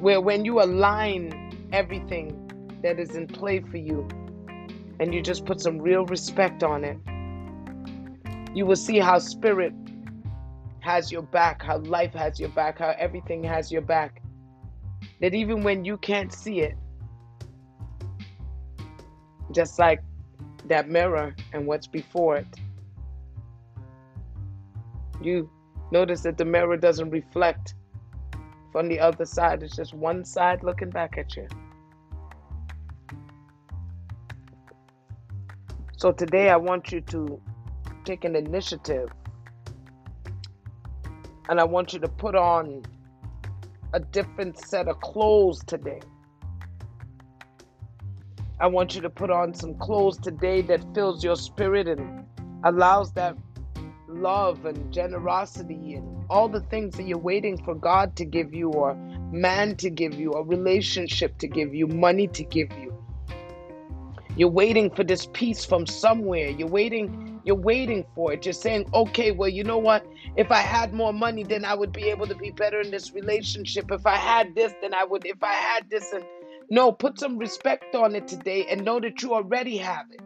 Where 0.00 0.20
when 0.20 0.44
you 0.44 0.62
align 0.62 1.68
everything 1.72 2.78
that 2.82 2.98
is 2.98 3.16
in 3.16 3.26
play 3.26 3.60
for 3.60 3.76
you 3.76 4.06
and 5.00 5.12
you 5.12 5.20
just 5.20 5.44
put 5.44 5.60
some 5.60 5.78
real 5.78 6.06
respect 6.06 6.62
on 6.62 6.84
it, 6.84 6.98
you 8.54 8.64
will 8.64 8.76
see 8.76 8.98
how 8.98 9.18
spirit 9.18 9.72
has 10.80 11.12
your 11.12 11.22
back, 11.22 11.62
how 11.62 11.78
life 11.78 12.14
has 12.14 12.40
your 12.40 12.48
back, 12.50 12.78
how 12.78 12.94
everything 12.98 13.42
has 13.44 13.70
your 13.70 13.82
back. 13.82 14.22
That 15.20 15.34
even 15.34 15.62
when 15.62 15.84
you 15.84 15.96
can't 15.98 16.32
see 16.32 16.60
it, 16.60 16.76
just 19.52 19.78
like 19.78 20.00
that 20.66 20.88
mirror 20.88 21.34
and 21.52 21.66
what's 21.66 21.86
before 21.86 22.36
it, 22.36 22.46
you 25.20 25.50
notice 25.90 26.22
that 26.22 26.36
the 26.36 26.44
mirror 26.44 26.76
doesn't 26.76 27.10
reflect 27.10 27.74
from 28.72 28.88
the 28.88 29.00
other 29.00 29.24
side, 29.24 29.62
it's 29.62 29.76
just 29.76 29.94
one 29.94 30.24
side 30.24 30.62
looking 30.62 30.90
back 30.90 31.16
at 31.18 31.36
you. 31.36 31.46
So 35.96 36.12
today 36.12 36.50
I 36.50 36.56
want 36.56 36.92
you 36.92 37.00
to 37.00 37.40
take 38.04 38.24
an 38.24 38.36
initiative 38.36 39.08
and 41.48 41.58
I 41.58 41.64
want 41.64 41.92
you 41.92 41.98
to 42.00 42.08
put 42.08 42.34
on 42.34 42.82
a 43.94 44.00
different 44.00 44.58
set 44.58 44.86
of 44.86 45.00
clothes 45.00 45.64
today. 45.64 46.00
I 48.60 48.66
want 48.66 48.94
you 48.94 49.00
to 49.00 49.10
put 49.10 49.30
on 49.30 49.54
some 49.54 49.74
clothes 49.74 50.18
today 50.18 50.60
that 50.62 50.84
fills 50.94 51.24
your 51.24 51.36
spirit 51.36 51.88
and 51.88 52.26
allows 52.64 53.12
that 53.12 53.36
love 54.18 54.64
and 54.64 54.92
generosity 54.92 55.94
and 55.94 56.24
all 56.30 56.48
the 56.48 56.60
things 56.60 56.96
that 56.96 57.04
you're 57.04 57.18
waiting 57.18 57.62
for 57.64 57.74
God 57.74 58.16
to 58.16 58.24
give 58.24 58.52
you, 58.52 58.70
or 58.70 58.94
man 59.32 59.76
to 59.76 59.90
give 59.90 60.14
you, 60.14 60.32
a 60.32 60.42
relationship 60.42 61.38
to 61.38 61.48
give 61.48 61.74
you, 61.74 61.86
money 61.86 62.26
to 62.28 62.44
give 62.44 62.70
you. 62.72 62.94
You're 64.36 64.50
waiting 64.50 64.90
for 64.90 65.04
this 65.04 65.28
peace 65.32 65.64
from 65.64 65.86
somewhere. 65.86 66.50
You're 66.50 66.68
waiting, 66.68 67.40
you're 67.44 67.56
waiting 67.56 68.04
for 68.14 68.32
it. 68.32 68.44
You're 68.44 68.52
saying, 68.52 68.88
okay, 68.94 69.32
well, 69.32 69.48
you 69.48 69.64
know 69.64 69.78
what? 69.78 70.06
If 70.36 70.52
I 70.52 70.60
had 70.60 70.92
more 70.92 71.12
money, 71.12 71.42
then 71.42 71.64
I 71.64 71.74
would 71.74 71.92
be 71.92 72.04
able 72.04 72.26
to 72.26 72.36
be 72.36 72.50
better 72.50 72.80
in 72.80 72.90
this 72.90 73.12
relationship. 73.12 73.90
If 73.90 74.06
I 74.06 74.16
had 74.16 74.54
this, 74.54 74.72
then 74.80 74.94
I 74.94 75.04
would, 75.04 75.26
if 75.26 75.42
I 75.42 75.52
had 75.52 75.90
this, 75.90 76.12
and 76.12 76.24
no, 76.70 76.92
put 76.92 77.18
some 77.18 77.38
respect 77.38 77.94
on 77.94 78.14
it 78.14 78.28
today 78.28 78.66
and 78.70 78.84
know 78.84 79.00
that 79.00 79.22
you 79.22 79.34
already 79.34 79.78
have 79.78 80.06
it. 80.12 80.20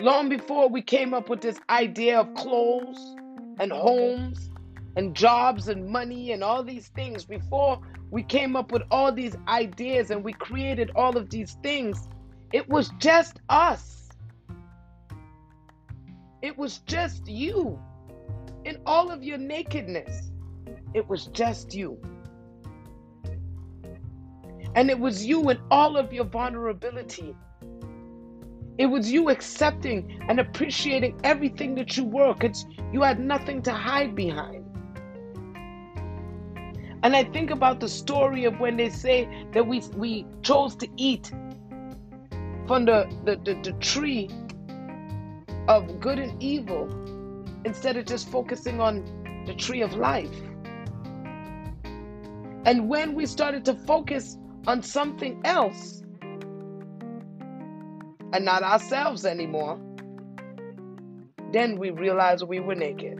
Long 0.00 0.30
before 0.30 0.68
we 0.68 0.80
came 0.80 1.12
up 1.12 1.28
with 1.28 1.42
this 1.42 1.60
idea 1.68 2.20
of 2.20 2.32
clothes 2.34 3.16
and 3.58 3.70
homes 3.70 4.50
and 4.96 5.14
jobs 5.14 5.68
and 5.68 5.86
money 5.86 6.32
and 6.32 6.42
all 6.42 6.64
these 6.64 6.88
things, 6.88 7.26
before 7.26 7.78
we 8.10 8.22
came 8.22 8.56
up 8.56 8.72
with 8.72 8.82
all 8.90 9.12
these 9.12 9.36
ideas 9.46 10.10
and 10.10 10.24
we 10.24 10.32
created 10.32 10.90
all 10.96 11.18
of 11.18 11.28
these 11.28 11.52
things, 11.62 12.08
it 12.52 12.66
was 12.66 12.90
just 12.98 13.40
us. 13.50 14.08
It 16.40 16.56
was 16.56 16.78
just 16.78 17.28
you 17.28 17.78
in 18.64 18.78
all 18.86 19.10
of 19.10 19.22
your 19.22 19.36
nakedness. 19.36 20.30
It 20.94 21.06
was 21.08 21.26
just 21.26 21.74
you. 21.74 22.00
And 24.74 24.88
it 24.88 24.98
was 24.98 25.26
you 25.26 25.50
in 25.50 25.58
all 25.70 25.98
of 25.98 26.10
your 26.12 26.24
vulnerability. 26.24 27.36
It 28.78 28.86
was 28.86 29.10
you 29.10 29.28
accepting 29.28 30.20
and 30.28 30.40
appreciating 30.40 31.20
everything 31.24 31.74
that 31.74 31.96
you 31.96 32.04
were 32.04 32.34
because 32.34 32.66
you 32.92 33.02
had 33.02 33.20
nothing 33.20 33.62
to 33.62 33.72
hide 33.72 34.14
behind. 34.14 34.64
And 37.02 37.16
I 37.16 37.24
think 37.24 37.50
about 37.50 37.80
the 37.80 37.88
story 37.88 38.44
of 38.44 38.60
when 38.60 38.76
they 38.76 38.90
say 38.90 39.28
that 39.52 39.66
we, 39.66 39.80
we 39.96 40.26
chose 40.42 40.76
to 40.76 40.88
eat 40.96 41.30
from 42.66 42.84
the, 42.84 43.10
the, 43.24 43.36
the, 43.44 43.60
the 43.62 43.72
tree 43.78 44.28
of 45.68 46.00
good 46.00 46.18
and 46.18 46.42
evil 46.42 46.88
instead 47.64 47.96
of 47.96 48.04
just 48.04 48.28
focusing 48.28 48.80
on 48.80 49.04
the 49.46 49.54
tree 49.54 49.82
of 49.82 49.94
life. 49.94 50.30
And 52.66 52.88
when 52.88 53.14
we 53.14 53.24
started 53.26 53.64
to 53.64 53.74
focus 53.74 54.36
on 54.66 54.82
something 54.82 55.40
else, 55.44 55.99
and 58.32 58.44
not 58.44 58.62
ourselves 58.62 59.24
anymore, 59.24 59.78
then 61.52 61.78
we 61.78 61.90
realized 61.90 62.46
we 62.46 62.60
were 62.60 62.74
naked. 62.74 63.18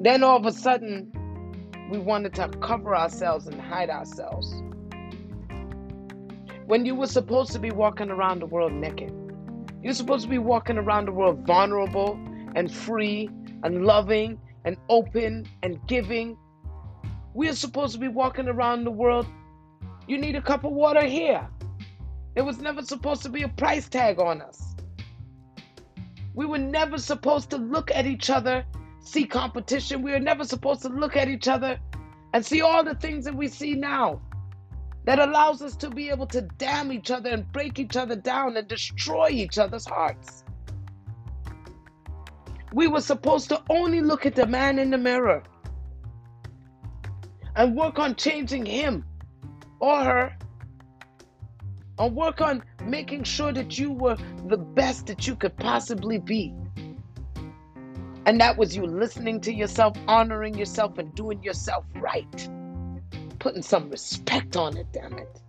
Then 0.00 0.24
all 0.24 0.36
of 0.36 0.46
a 0.46 0.52
sudden, 0.52 1.12
we 1.90 1.98
wanted 1.98 2.34
to 2.34 2.48
cover 2.60 2.96
ourselves 2.96 3.46
and 3.46 3.60
hide 3.60 3.90
ourselves. 3.90 4.62
When 6.66 6.86
you 6.86 6.94
were 6.94 7.06
supposed 7.06 7.52
to 7.52 7.58
be 7.58 7.70
walking 7.70 8.10
around 8.10 8.40
the 8.40 8.46
world 8.46 8.72
naked, 8.72 9.12
you're 9.82 9.94
supposed 9.94 10.22
to 10.24 10.28
be 10.28 10.38
walking 10.38 10.78
around 10.78 11.06
the 11.06 11.12
world 11.12 11.46
vulnerable 11.46 12.18
and 12.54 12.72
free 12.72 13.28
and 13.62 13.84
loving 13.84 14.38
and 14.64 14.76
open 14.88 15.46
and 15.62 15.78
giving. 15.86 16.36
We 17.34 17.48
are 17.48 17.54
supposed 17.54 17.94
to 17.94 17.98
be 17.98 18.08
walking 18.08 18.48
around 18.48 18.84
the 18.84 18.90
world. 18.90 19.26
You 20.06 20.18
need 20.18 20.36
a 20.36 20.42
cup 20.42 20.64
of 20.64 20.72
water 20.72 21.04
here. 21.04 21.46
There 22.34 22.44
was 22.44 22.58
never 22.58 22.82
supposed 22.82 23.22
to 23.22 23.28
be 23.28 23.42
a 23.42 23.48
price 23.48 23.88
tag 23.88 24.20
on 24.20 24.40
us. 24.40 24.74
We 26.34 26.46
were 26.46 26.58
never 26.58 26.98
supposed 26.98 27.50
to 27.50 27.56
look 27.56 27.90
at 27.90 28.06
each 28.06 28.30
other, 28.30 28.64
see 29.00 29.26
competition. 29.26 30.02
We 30.02 30.12
were 30.12 30.20
never 30.20 30.44
supposed 30.44 30.82
to 30.82 30.88
look 30.88 31.16
at 31.16 31.28
each 31.28 31.48
other 31.48 31.78
and 32.32 32.46
see 32.46 32.60
all 32.60 32.84
the 32.84 32.94
things 32.94 33.24
that 33.24 33.34
we 33.34 33.48
see 33.48 33.74
now 33.74 34.20
that 35.04 35.18
allows 35.18 35.60
us 35.62 35.74
to 35.76 35.90
be 35.90 36.10
able 36.10 36.26
to 36.26 36.42
damn 36.58 36.92
each 36.92 37.10
other 37.10 37.30
and 37.30 37.50
break 37.52 37.78
each 37.78 37.96
other 37.96 38.14
down 38.14 38.56
and 38.56 38.68
destroy 38.68 39.28
each 39.30 39.58
other's 39.58 39.86
hearts. 39.86 40.44
We 42.72 42.86
were 42.86 43.00
supposed 43.00 43.48
to 43.48 43.62
only 43.68 44.00
look 44.00 44.26
at 44.26 44.36
the 44.36 44.46
man 44.46 44.78
in 44.78 44.90
the 44.90 44.98
mirror 44.98 45.42
and 47.56 47.76
work 47.76 47.98
on 47.98 48.14
changing 48.14 48.64
him 48.64 49.04
or 49.80 50.04
her 50.04 50.36
and 52.00 52.16
work 52.16 52.40
on 52.40 52.62
making 52.86 53.22
sure 53.24 53.52
that 53.52 53.78
you 53.78 53.92
were 53.92 54.16
the 54.46 54.56
best 54.56 55.06
that 55.06 55.26
you 55.26 55.36
could 55.36 55.56
possibly 55.58 56.18
be. 56.18 56.54
And 58.26 58.40
that 58.40 58.56
was 58.56 58.74
you 58.74 58.86
listening 58.86 59.40
to 59.42 59.52
yourself, 59.52 59.96
honoring 60.08 60.56
yourself, 60.56 60.98
and 60.98 61.14
doing 61.14 61.42
yourself 61.42 61.84
right. 61.96 62.48
Putting 63.38 63.62
some 63.62 63.90
respect 63.90 64.56
on 64.56 64.76
it, 64.76 64.86
damn 64.92 65.18
it. 65.18 65.42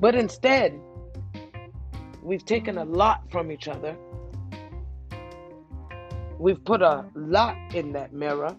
But 0.00 0.14
instead, 0.14 0.78
we've 2.22 2.44
taken 2.44 2.78
a 2.78 2.84
lot 2.84 3.30
from 3.30 3.52
each 3.52 3.68
other. 3.68 3.96
We've 6.38 6.62
put 6.64 6.82
a 6.82 7.04
lot 7.14 7.56
in 7.74 7.92
that 7.92 8.12
mirror. 8.12 8.56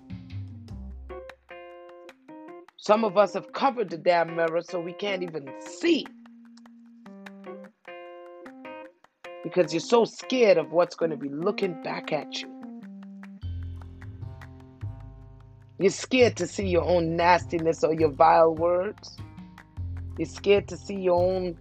Some 2.87 3.03
of 3.03 3.17
us 3.17 3.33
have 3.33 3.51
covered 3.51 3.89
the 3.89 3.97
damn 3.97 4.37
mirror 4.37 4.61
so 4.61 4.79
we 4.79 4.93
can't 4.93 5.21
even 5.21 5.51
see. 5.59 6.05
Because 9.43 9.73
you're 9.73 9.81
so 9.81 10.05
scared 10.05 10.57
of 10.57 10.71
what's 10.71 10.95
going 10.95 11.11
to 11.11 11.17
be 11.17 11.27
looking 11.27 11.83
back 11.83 12.13
at 12.13 12.41
you. 12.41 12.47
You're 15.77 15.91
scared 15.91 16.37
to 16.37 16.47
see 16.47 16.65
your 16.65 16.83
own 16.85 17.17
nastiness 17.17 17.83
or 17.83 17.93
your 17.93 18.11
vile 18.11 18.55
words. 18.55 19.17
You're 20.17 20.25
scared 20.25 20.69
to 20.69 20.77
see 20.77 20.95
your 20.95 21.21
own 21.21 21.57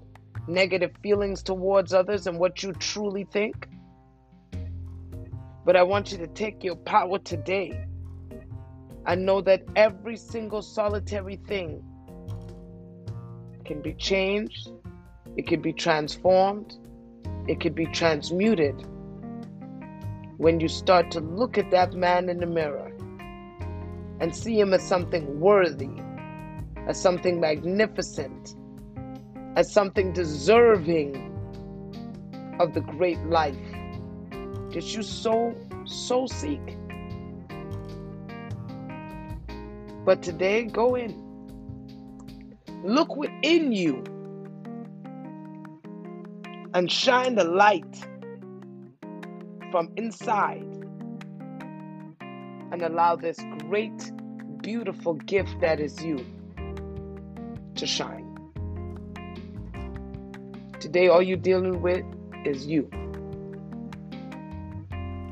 negative 0.47 0.93
feelings 1.03 1.43
towards 1.43 1.93
others 1.93 2.29
and 2.29 2.39
what 2.39 2.63
you 2.63 2.73
truly 2.75 3.25
think. 3.25 3.67
But 5.65 5.75
I 5.75 5.83
want 5.83 6.13
you 6.13 6.19
to 6.19 6.29
take 6.29 6.63
your 6.63 6.77
power 6.77 7.19
today 7.19 7.86
and 9.07 9.25
know 9.25 9.41
that 9.41 9.63
every 9.77 10.17
single 10.17 10.63
solitary 10.63 11.37
thing 11.37 11.83
can 13.65 13.81
be 13.81 13.95
changed, 13.95 14.69
it 15.37 15.47
can 15.47 15.61
be 15.61 15.73
transformed, 15.73 16.75
it 17.47 17.61
can 17.61 17.73
be 17.73 17.87
transmuted 17.87 18.75
when 20.39 20.61
you 20.61 20.69
start 20.69 21.11
to 21.11 21.21
look 21.21 21.57
at 21.57 21.71
that 21.71 21.95
man 21.95 22.29
in 22.29 22.39
the 22.39 22.47
mirror 22.47 22.93
and 24.21 24.35
see 24.35 24.59
him 24.59 24.75
as 24.75 24.87
something 24.87 25.41
worthy, 25.41 25.91
as 26.89 27.01
something 27.01 27.41
magnificent, 27.41 28.55
as 29.57 29.73
something 29.73 30.13
deserving 30.13 31.33
of 32.61 32.75
the 32.75 32.81
great 32.81 33.23
life 33.27 33.57
that 34.73 34.95
you 34.95 35.03
so, 35.03 35.55
so 35.85 36.27
seek. 36.27 36.77
But 40.07 40.23
today, 40.23 40.63
go 40.63 40.95
in. 40.95 41.21
Look 42.85 43.17
within 43.17 43.73
you 43.73 44.05
and 46.75 46.91
shine 46.91 47.35
the 47.35 47.43
light 47.43 48.07
from 49.73 49.91
inside 49.97 50.63
and 52.71 52.83
allow 52.83 53.17
this 53.17 53.41
great, 53.69 54.13
beautiful 54.63 55.15
gift 55.15 55.61
that 55.61 55.81
is 55.81 56.01
you 56.01 56.25
to 57.75 57.85
shine. 57.85 58.23
Today, 60.79 61.09
all 61.09 61.21
you're 61.21 61.37
dealing 61.37 61.83
with 61.83 62.05
is 62.45 62.65
you. 62.65 62.89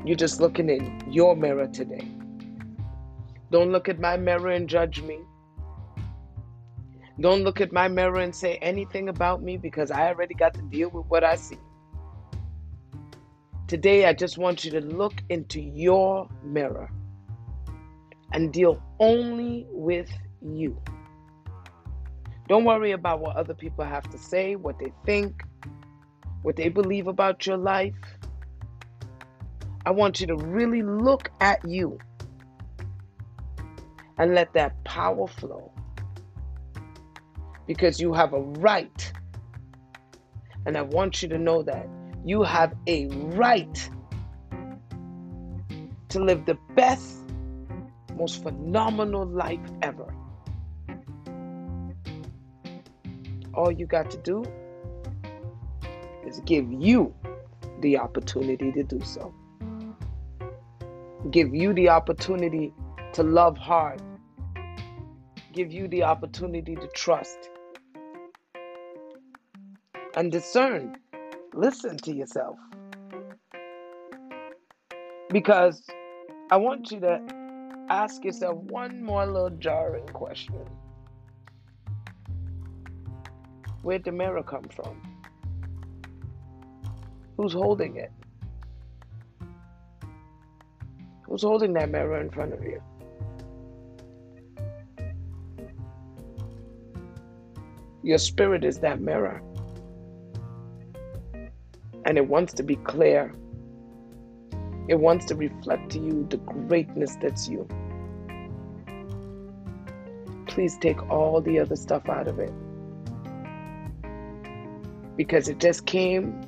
You're 0.03 0.17
just 0.17 0.41
looking 0.41 0.69
in 0.69 1.01
your 1.09 1.37
mirror 1.37 1.67
today. 1.67 2.14
Don't 3.51 3.71
look 3.71 3.89
at 3.89 3.99
my 3.99 4.17
mirror 4.17 4.49
and 4.49 4.67
judge 4.67 5.01
me. 5.01 5.19
Don't 7.19 7.43
look 7.43 7.61
at 7.61 7.71
my 7.71 7.87
mirror 7.87 8.19
and 8.19 8.35
say 8.35 8.57
anything 8.57 9.07
about 9.07 9.41
me 9.41 9.55
because 9.55 9.91
I 9.91 10.07
already 10.07 10.33
got 10.33 10.53
to 10.55 10.61
deal 10.63 10.89
with 10.89 11.05
what 11.07 11.23
I 11.23 11.35
see. 11.35 11.59
Today, 13.67 14.05
I 14.05 14.13
just 14.13 14.37
want 14.37 14.65
you 14.65 14.71
to 14.71 14.81
look 14.81 15.13
into 15.29 15.61
your 15.61 16.27
mirror 16.43 16.91
and 18.33 18.51
deal 18.51 18.81
only 18.99 19.65
with 19.69 20.11
you. 20.41 20.81
Don't 22.47 22.65
worry 22.65 22.91
about 22.91 23.21
what 23.21 23.35
other 23.35 23.53
people 23.53 23.85
have 23.85 24.09
to 24.11 24.17
say, 24.17 24.55
what 24.55 24.77
they 24.77 24.91
think, 25.05 25.41
what 26.41 26.55
they 26.55 26.69
believe 26.69 27.07
about 27.07 27.47
your 27.47 27.57
life. 27.57 27.95
I 29.85 29.91
want 29.91 30.19
you 30.19 30.27
to 30.27 30.35
really 30.35 30.83
look 30.83 31.31
at 31.39 31.63
you 31.67 31.97
and 34.17 34.33
let 34.33 34.53
that 34.53 34.83
power 34.83 35.27
flow 35.27 35.71
because 37.67 37.99
you 37.99 38.13
have 38.13 38.33
a 38.33 38.39
right. 38.39 39.11
And 40.65 40.77
I 40.77 40.81
want 40.81 41.21
you 41.21 41.29
to 41.29 41.37
know 41.37 41.63
that 41.63 41.87
you 42.23 42.43
have 42.43 42.73
a 42.87 43.07
right 43.07 43.89
to 46.09 46.23
live 46.23 46.45
the 46.45 46.57
best, 46.75 47.17
most 48.15 48.41
phenomenal 48.41 49.25
life 49.25 49.59
ever. 49.81 50.13
All 53.53 53.71
you 53.71 53.85
got 53.85 54.09
to 54.11 54.17
do 54.17 54.43
is 56.25 56.39
give 56.45 56.71
you 56.71 57.13
the 57.81 57.97
opportunity 57.97 58.71
to 58.71 58.83
do 58.83 59.01
so. 59.01 59.33
Give 61.31 61.53
you 61.53 61.73
the 61.73 61.89
opportunity 61.89 62.73
to 63.15 63.23
love 63.23 63.57
hard. 63.57 64.01
Give 65.53 65.71
you 65.71 65.87
the 65.87 66.03
opportunity 66.03 66.75
to 66.75 66.87
trust 66.87 67.49
and 70.15 70.29
discern. 70.29 70.97
Listen 71.53 71.95
to 71.99 72.13
yourself. 72.13 72.57
Because 75.29 75.81
I 76.51 76.57
want 76.57 76.91
you 76.91 76.99
to 76.99 77.21
ask 77.89 78.21
yourself 78.25 78.57
one 78.57 79.01
more 79.01 79.25
little 79.25 79.49
jarring 79.49 80.07
question 80.07 80.65
Where'd 83.81 84.03
the 84.03 84.11
mirror 84.11 84.43
come 84.43 84.65
from? 84.75 85.01
Who's 87.37 87.53
holding 87.53 87.95
it? 87.95 88.11
Who's 91.21 91.43
holding 91.43 91.71
that 91.73 91.89
mirror 91.89 92.19
in 92.19 92.29
front 92.29 92.51
of 92.51 92.61
you? 92.61 92.81
Your 98.05 98.19
spirit 98.19 98.63
is 98.63 98.77
that 98.81 99.01
mirror 99.01 99.41
and 102.05 102.19
it 102.19 102.27
wants 102.27 102.53
to 102.53 102.61
be 102.61 102.75
clear. 102.75 103.33
It 104.87 104.99
wants 104.99 105.25
to 105.25 105.35
reflect 105.35 105.89
to 105.93 105.99
you 105.99 106.27
the 106.29 106.37
greatness 106.37 107.17
that's 107.19 107.49
you. 107.49 107.67
Please 110.45 110.77
take 110.77 111.01
all 111.09 111.41
the 111.41 111.57
other 111.57 111.75
stuff 111.75 112.07
out 112.07 112.27
of 112.27 112.37
it 112.37 112.53
because 115.17 115.49
it 115.49 115.59
just 115.59 115.87
came 115.87 116.39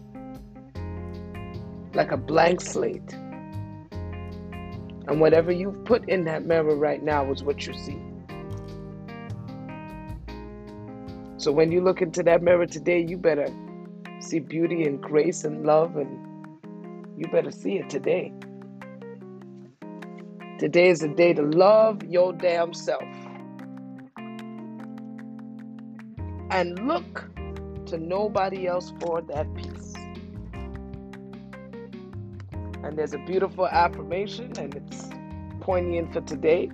like 1.95 2.11
a 2.11 2.17
blank 2.17 2.61
slate. 2.61 3.13
And 5.07 5.19
whatever 5.19 5.51
you've 5.51 5.83
put 5.85 6.07
in 6.07 6.23
that 6.25 6.45
mirror 6.45 6.75
right 6.75 7.01
now 7.01 7.31
is 7.31 7.43
what 7.43 7.65
you 7.65 7.73
see. 7.73 8.06
So 11.47 11.53
when 11.53 11.71
you 11.71 11.79
look 11.79 12.01
into 12.01 12.23
that 12.23 12.43
mirror 12.43 12.65
today, 12.65 13.05
you 13.07 13.17
better 13.17 13.47
see 14.19 14.39
beauty 14.39 14.83
and 14.83 15.01
grace 15.01 15.45
and 15.45 15.65
love, 15.65 15.95
and 15.95 16.11
you 17.17 17.25
better 17.31 17.51
see 17.51 17.77
it 17.77 17.89
today. 17.89 18.33
Today 20.59 20.89
is 20.89 20.99
the 20.99 21.07
day 21.07 21.31
to 21.33 21.43
love 21.43 22.03
your 22.03 22.33
damn 22.33 22.73
self. 22.73 23.01
And 26.49 26.85
look 26.85 27.29
to 27.85 27.97
nobody 27.97 28.67
else 28.67 28.91
for 28.99 29.21
that 29.21 29.47
peace. 29.55 29.93
And 32.83 32.97
there's 32.97 33.13
a 33.13 33.19
beautiful 33.19 33.69
affirmation, 33.69 34.51
and 34.59 34.75
it's 34.75 35.07
poignant 35.61 36.11
for 36.11 36.19
today. 36.19 36.71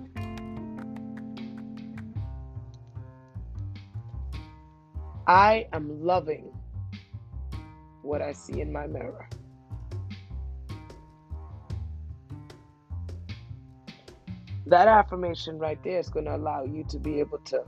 I 5.26 5.66
am 5.72 6.04
loving 6.04 6.52
what 8.02 8.20
I 8.20 8.32
see 8.32 8.60
in 8.60 8.70
my 8.70 8.86
mirror. 8.86 9.26
That 14.66 14.88
affirmation 14.88 15.58
right 15.58 15.82
there 15.82 15.98
is 15.98 16.08
going 16.08 16.26
to 16.26 16.36
allow 16.36 16.64
you 16.64 16.84
to 16.90 16.98
be 16.98 17.20
able 17.20 17.38
to 17.38 17.64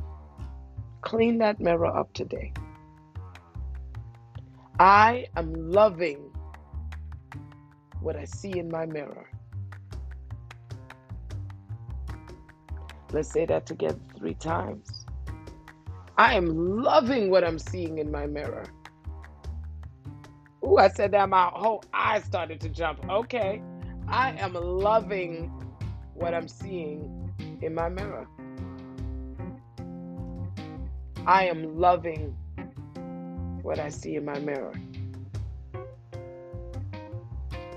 clean 1.00 1.38
that 1.38 1.60
mirror 1.60 1.86
up 1.86 2.12
today. 2.12 2.52
I 4.78 5.26
am 5.36 5.70
loving 5.70 6.30
what 8.00 8.16
I 8.16 8.26
see 8.26 8.58
in 8.58 8.68
my 8.68 8.84
mirror. 8.84 9.30
Let's 13.12 13.30
say 13.30 13.46
that 13.46 13.64
together 13.64 14.00
three 14.18 14.34
times. 14.34 15.05
I 16.18 16.34
am 16.34 16.82
loving 16.82 17.30
what 17.30 17.44
I'm 17.44 17.58
seeing 17.58 17.98
in 17.98 18.10
my 18.10 18.26
mirror. 18.26 18.64
Ooh, 20.64 20.78
I 20.78 20.88
said 20.88 21.12
that 21.12 21.28
my 21.28 21.50
whole 21.52 21.84
eyes 21.92 22.24
started 22.24 22.60
to 22.62 22.70
jump. 22.70 23.04
Okay. 23.10 23.62
I 24.08 24.32
am 24.32 24.54
loving 24.54 25.52
what 26.14 26.32
I'm 26.32 26.48
seeing 26.48 27.32
in 27.60 27.74
my 27.74 27.90
mirror. 27.90 28.26
I 31.26 31.46
am 31.48 31.78
loving 31.78 32.34
what 33.62 33.78
I 33.78 33.90
see 33.90 34.14
in 34.14 34.24
my 34.24 34.38
mirror. 34.38 34.72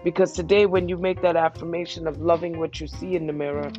Because 0.03 0.31
today, 0.31 0.65
when 0.65 0.87
you 0.87 0.97
make 0.97 1.21
that 1.23 1.35
affirmation 1.35 2.07
of 2.07 2.21
loving 2.21 2.57
what 2.57 2.79
you 2.79 2.87
see 2.87 3.15
in 3.15 3.27
the 3.27 3.33
mirror, 3.33 3.69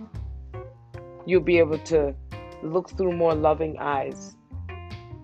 you'll 1.24 1.40
be 1.40 1.58
able 1.58 1.78
to 1.78 2.14
look 2.62 2.90
through 2.90 3.12
more 3.12 3.34
loving 3.34 3.78
eyes. 3.78 4.36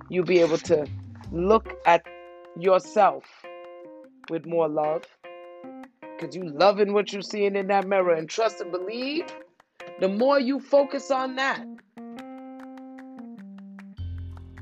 You'll 0.09 0.25
be 0.25 0.41
able 0.41 0.59
to 0.59 0.87
look 1.33 1.75
at 1.85 2.07
yourself 2.59 3.25
with 4.31 4.47
more 4.47 4.69
love. 4.69 5.05
Because 6.01 6.35
you 6.35 6.49
loving 6.49 6.93
what 6.93 7.13
you're 7.13 7.23
seeing 7.23 7.57
in 7.57 7.67
that 7.67 7.87
mirror 7.87 8.15
and 8.15 8.29
trust 8.29 8.61
and 8.61 8.71
believe, 8.71 9.27
the 10.01 10.09
more 10.09 10.41
you 10.41 10.61
focus 10.61 11.11
on 11.11 11.37
that, 11.37 11.65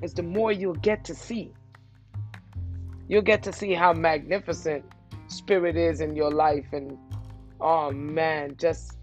is 0.03 0.15
the 0.15 0.23
more 0.23 0.53
you'll 0.53 0.75
get 0.75 1.05
to 1.05 1.15
see. 1.15 1.53
You'll 3.09 3.23
get 3.23 3.43
to 3.45 3.53
see 3.53 3.73
how 3.73 3.93
magnificent 3.93 4.85
spirit 5.29 5.77
is 5.77 6.01
in 6.01 6.17
your 6.17 6.31
life 6.31 6.67
and 6.73 6.99
oh 7.61 7.91
man, 7.91 8.57
just 8.57 8.97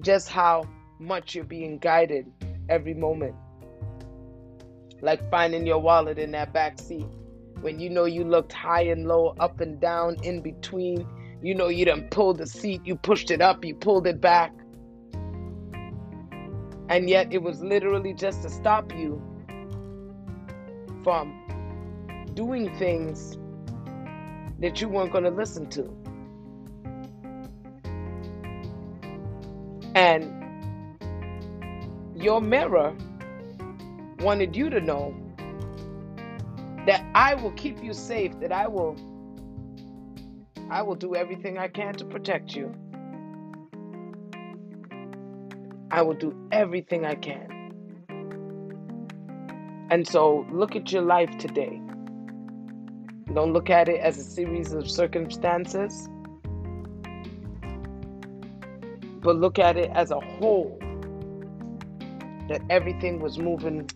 just 0.00 0.28
how 0.28 0.64
much 0.98 1.34
you're 1.34 1.44
being 1.44 1.78
guided 1.78 2.26
every 2.68 2.94
moment. 2.94 3.34
Like 5.00 5.30
finding 5.30 5.66
your 5.66 5.78
wallet 5.78 6.18
in 6.18 6.32
that 6.32 6.52
back 6.52 6.78
seat 6.78 7.06
when 7.60 7.80
you 7.80 7.90
know 7.90 8.04
you 8.04 8.24
looked 8.24 8.52
high 8.52 8.82
and 8.82 9.06
low, 9.06 9.34
up 9.40 9.60
and 9.60 9.80
down, 9.80 10.16
in 10.22 10.40
between. 10.40 11.06
You 11.42 11.54
know 11.54 11.68
you 11.68 11.84
done 11.84 12.08
pulled 12.10 12.38
the 12.38 12.46
seat, 12.46 12.82
you 12.84 12.96
pushed 12.96 13.30
it 13.30 13.40
up, 13.40 13.64
you 13.64 13.74
pulled 13.74 14.06
it 14.06 14.20
back. 14.20 14.52
And 16.88 17.08
yet 17.08 17.32
it 17.32 17.42
was 17.42 17.60
literally 17.62 18.14
just 18.14 18.42
to 18.42 18.50
stop 18.50 18.92
you 18.92 19.22
from 21.04 21.44
doing 22.34 22.74
things 22.78 23.38
that 24.58 24.80
you 24.80 24.88
weren't 24.88 25.12
going 25.12 25.24
to 25.24 25.30
listen 25.30 25.68
to. 25.70 25.94
And 29.94 30.34
your 32.16 32.40
mirror 32.40 32.96
wanted 34.20 34.56
you 34.56 34.70
to 34.70 34.80
know 34.80 35.14
that 36.86 37.04
I 37.14 37.34
will 37.34 37.52
keep 37.52 37.82
you 37.82 37.92
safe, 37.92 38.38
that 38.40 38.52
I 38.52 38.66
will 38.66 38.96
I 40.70 40.82
will 40.82 40.96
do 40.96 41.14
everything 41.14 41.58
I 41.58 41.68
can 41.68 41.94
to 41.94 42.04
protect 42.04 42.54
you. 42.54 42.74
I 45.90 46.02
will 46.02 46.14
do 46.14 46.48
everything 46.52 47.06
I 47.06 47.14
can. 47.14 47.48
And 49.90 50.06
so 50.06 50.46
look 50.52 50.76
at 50.76 50.92
your 50.92 51.02
life 51.02 51.30
today. 51.38 51.80
Don't 53.32 53.52
look 53.52 53.70
at 53.70 53.88
it 53.88 54.00
as 54.00 54.18
a 54.18 54.24
series 54.24 54.72
of 54.72 54.90
circumstances, 54.90 56.08
but 59.22 59.36
look 59.36 59.58
at 59.58 59.76
it 59.78 59.90
as 59.94 60.10
a 60.10 60.20
whole. 60.20 60.78
That 62.48 62.62
everything 62.70 63.20
was 63.20 63.38
moving 63.38 63.88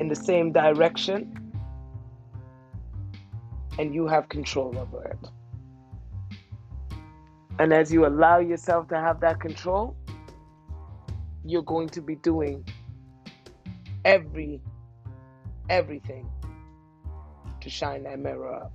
in 0.00 0.08
the 0.08 0.14
same 0.14 0.52
direction, 0.52 1.52
and 3.78 3.94
you 3.94 4.06
have 4.06 4.28
control 4.28 4.76
over 4.78 5.04
it. 5.04 5.30
And 7.58 7.72
as 7.72 7.92
you 7.92 8.06
allow 8.06 8.38
yourself 8.38 8.88
to 8.88 8.96
have 8.96 9.20
that 9.20 9.40
control, 9.40 9.96
you're 11.44 11.62
going 11.62 11.88
to 11.90 12.00
be 12.00 12.16
doing 12.16 12.66
every 14.04 14.60
everything 15.70 16.28
to 17.60 17.70
shine 17.70 18.02
that 18.02 18.18
mirror 18.18 18.54
up. 18.54 18.72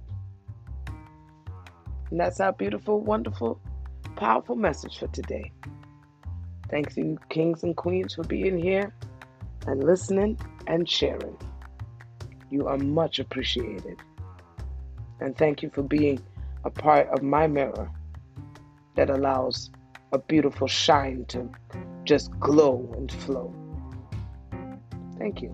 And 2.10 2.20
that's 2.20 2.40
our 2.40 2.54
beautiful, 2.54 3.02
wonderful, 3.02 3.62
powerful 4.16 4.56
message 4.56 4.98
for 4.98 5.08
today. 5.08 5.52
Thanks 6.70 6.98
you, 6.98 7.18
kings 7.30 7.64
and 7.64 7.76
queens, 7.76 8.16
for 8.16 8.24
being 8.24 8.58
here 8.58 8.94
and 9.68 9.84
listening 9.84 10.40
and 10.70 10.90
sharing. 10.90 11.36
You 12.50 12.68
are 12.68 12.78
much 12.78 13.20
appreciated. 13.20 14.00
And 15.20 15.38
thank 15.38 15.62
you 15.62 15.70
for 15.70 15.84
being 15.84 16.22
a 16.64 16.70
part 16.70 17.08
of 17.10 17.22
my 17.22 17.48
mirror 17.48 17.92
that 18.96 19.10
allows 19.10 19.72
a 20.14 20.20
beautiful 20.20 20.68
shine 20.68 21.26
to 21.30 21.50
just 22.06 22.32
glow 22.40 22.94
and 22.96 23.12
flow. 23.12 23.54
Thank 25.18 25.42
you. 25.42 25.54